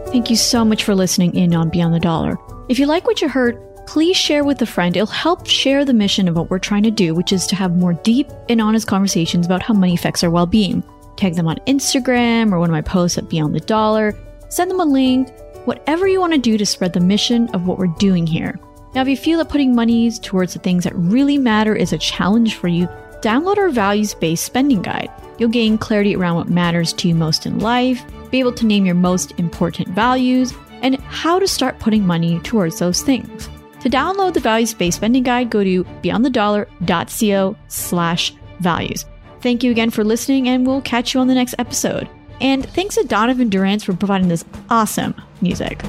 Thank 0.07 0.29
you 0.29 0.35
so 0.35 0.65
much 0.65 0.83
for 0.83 0.93
listening 0.93 1.33
in 1.33 1.55
on 1.55 1.69
Beyond 1.69 1.93
the 1.93 2.01
Dollar. 2.01 2.35
If 2.67 2.77
you 2.77 2.87
like 2.87 3.07
what 3.07 3.21
you 3.21 3.29
heard, 3.29 3.57
please 3.87 4.17
share 4.17 4.43
with 4.43 4.61
a 4.61 4.65
friend. 4.65 4.97
It'll 4.97 5.07
help 5.07 5.47
share 5.47 5.85
the 5.85 5.93
mission 5.93 6.27
of 6.27 6.35
what 6.35 6.49
we're 6.49 6.59
trying 6.59 6.83
to 6.83 6.91
do, 6.91 7.15
which 7.15 7.31
is 7.31 7.47
to 7.47 7.55
have 7.55 7.77
more 7.77 7.93
deep 7.93 8.29
and 8.49 8.59
honest 8.59 8.85
conversations 8.85 9.45
about 9.45 9.63
how 9.63 9.73
money 9.73 9.93
affects 9.93 10.25
our 10.25 10.29
well 10.29 10.45
being. 10.45 10.83
Tag 11.15 11.35
them 11.35 11.47
on 11.47 11.55
Instagram 11.67 12.51
or 12.51 12.59
one 12.59 12.69
of 12.69 12.73
my 12.73 12.81
posts 12.81 13.17
at 13.17 13.29
Beyond 13.29 13.55
the 13.55 13.61
Dollar. 13.61 14.13
Send 14.49 14.69
them 14.69 14.81
a 14.81 14.85
link, 14.85 15.29
whatever 15.65 16.07
you 16.07 16.19
want 16.19 16.33
to 16.33 16.39
do 16.39 16.57
to 16.57 16.65
spread 16.65 16.93
the 16.93 16.99
mission 16.99 17.49
of 17.49 17.67
what 17.67 17.77
we're 17.77 17.87
doing 17.87 18.27
here. 18.27 18.59
Now, 18.93 19.01
if 19.01 19.07
you 19.07 19.17
feel 19.17 19.39
that 19.39 19.49
putting 19.49 19.75
monies 19.75 20.19
towards 20.19 20.53
the 20.53 20.59
things 20.59 20.83
that 20.83 20.95
really 20.95 21.37
matter 21.37 21.75
is 21.75 21.93
a 21.93 21.97
challenge 21.97 22.55
for 22.55 22.67
you, 22.67 22.87
download 23.21 23.57
our 23.57 23.69
values 23.69 24.13
based 24.13 24.45
spending 24.45 24.81
guide. 24.81 25.09
You'll 25.39 25.49
gain 25.49 25.77
clarity 25.77 26.15
around 26.15 26.35
what 26.35 26.49
matters 26.49 26.93
to 26.93 27.07
you 27.07 27.15
most 27.15 27.45
in 27.45 27.59
life, 27.59 28.03
be 28.29 28.39
able 28.39 28.53
to 28.53 28.65
name 28.65 28.85
your 28.85 28.95
most 28.95 29.31
important 29.39 29.89
values, 29.89 30.53
and 30.83 30.99
how 31.01 31.39
to 31.39 31.47
start 31.47 31.79
putting 31.79 32.05
money 32.05 32.39
towards 32.41 32.79
those 32.79 33.01
things. 33.01 33.49
To 33.79 33.89
download 33.89 34.33
the 34.33 34.39
values 34.39 34.73
based 34.73 34.97
spending 34.97 35.23
guide, 35.23 35.49
go 35.49 35.63
to 35.63 35.83
beyondthedollar.co 35.83 37.55
slash 37.67 38.33
values. 38.59 39.05
Thank 39.41 39.63
you 39.63 39.71
again 39.71 39.89
for 39.89 40.03
listening, 40.03 40.47
and 40.47 40.65
we'll 40.65 40.81
catch 40.81 41.13
you 41.13 41.19
on 41.19 41.27
the 41.27 41.35
next 41.35 41.55
episode. 41.57 42.07
And 42.43 42.69
thanks 42.69 42.95
to 42.95 43.03
Donovan 43.05 43.49
Durance 43.49 43.85
for 43.85 43.93
providing 43.93 44.27
this 44.27 44.43
awesome 44.69 45.15
music. 45.41 45.81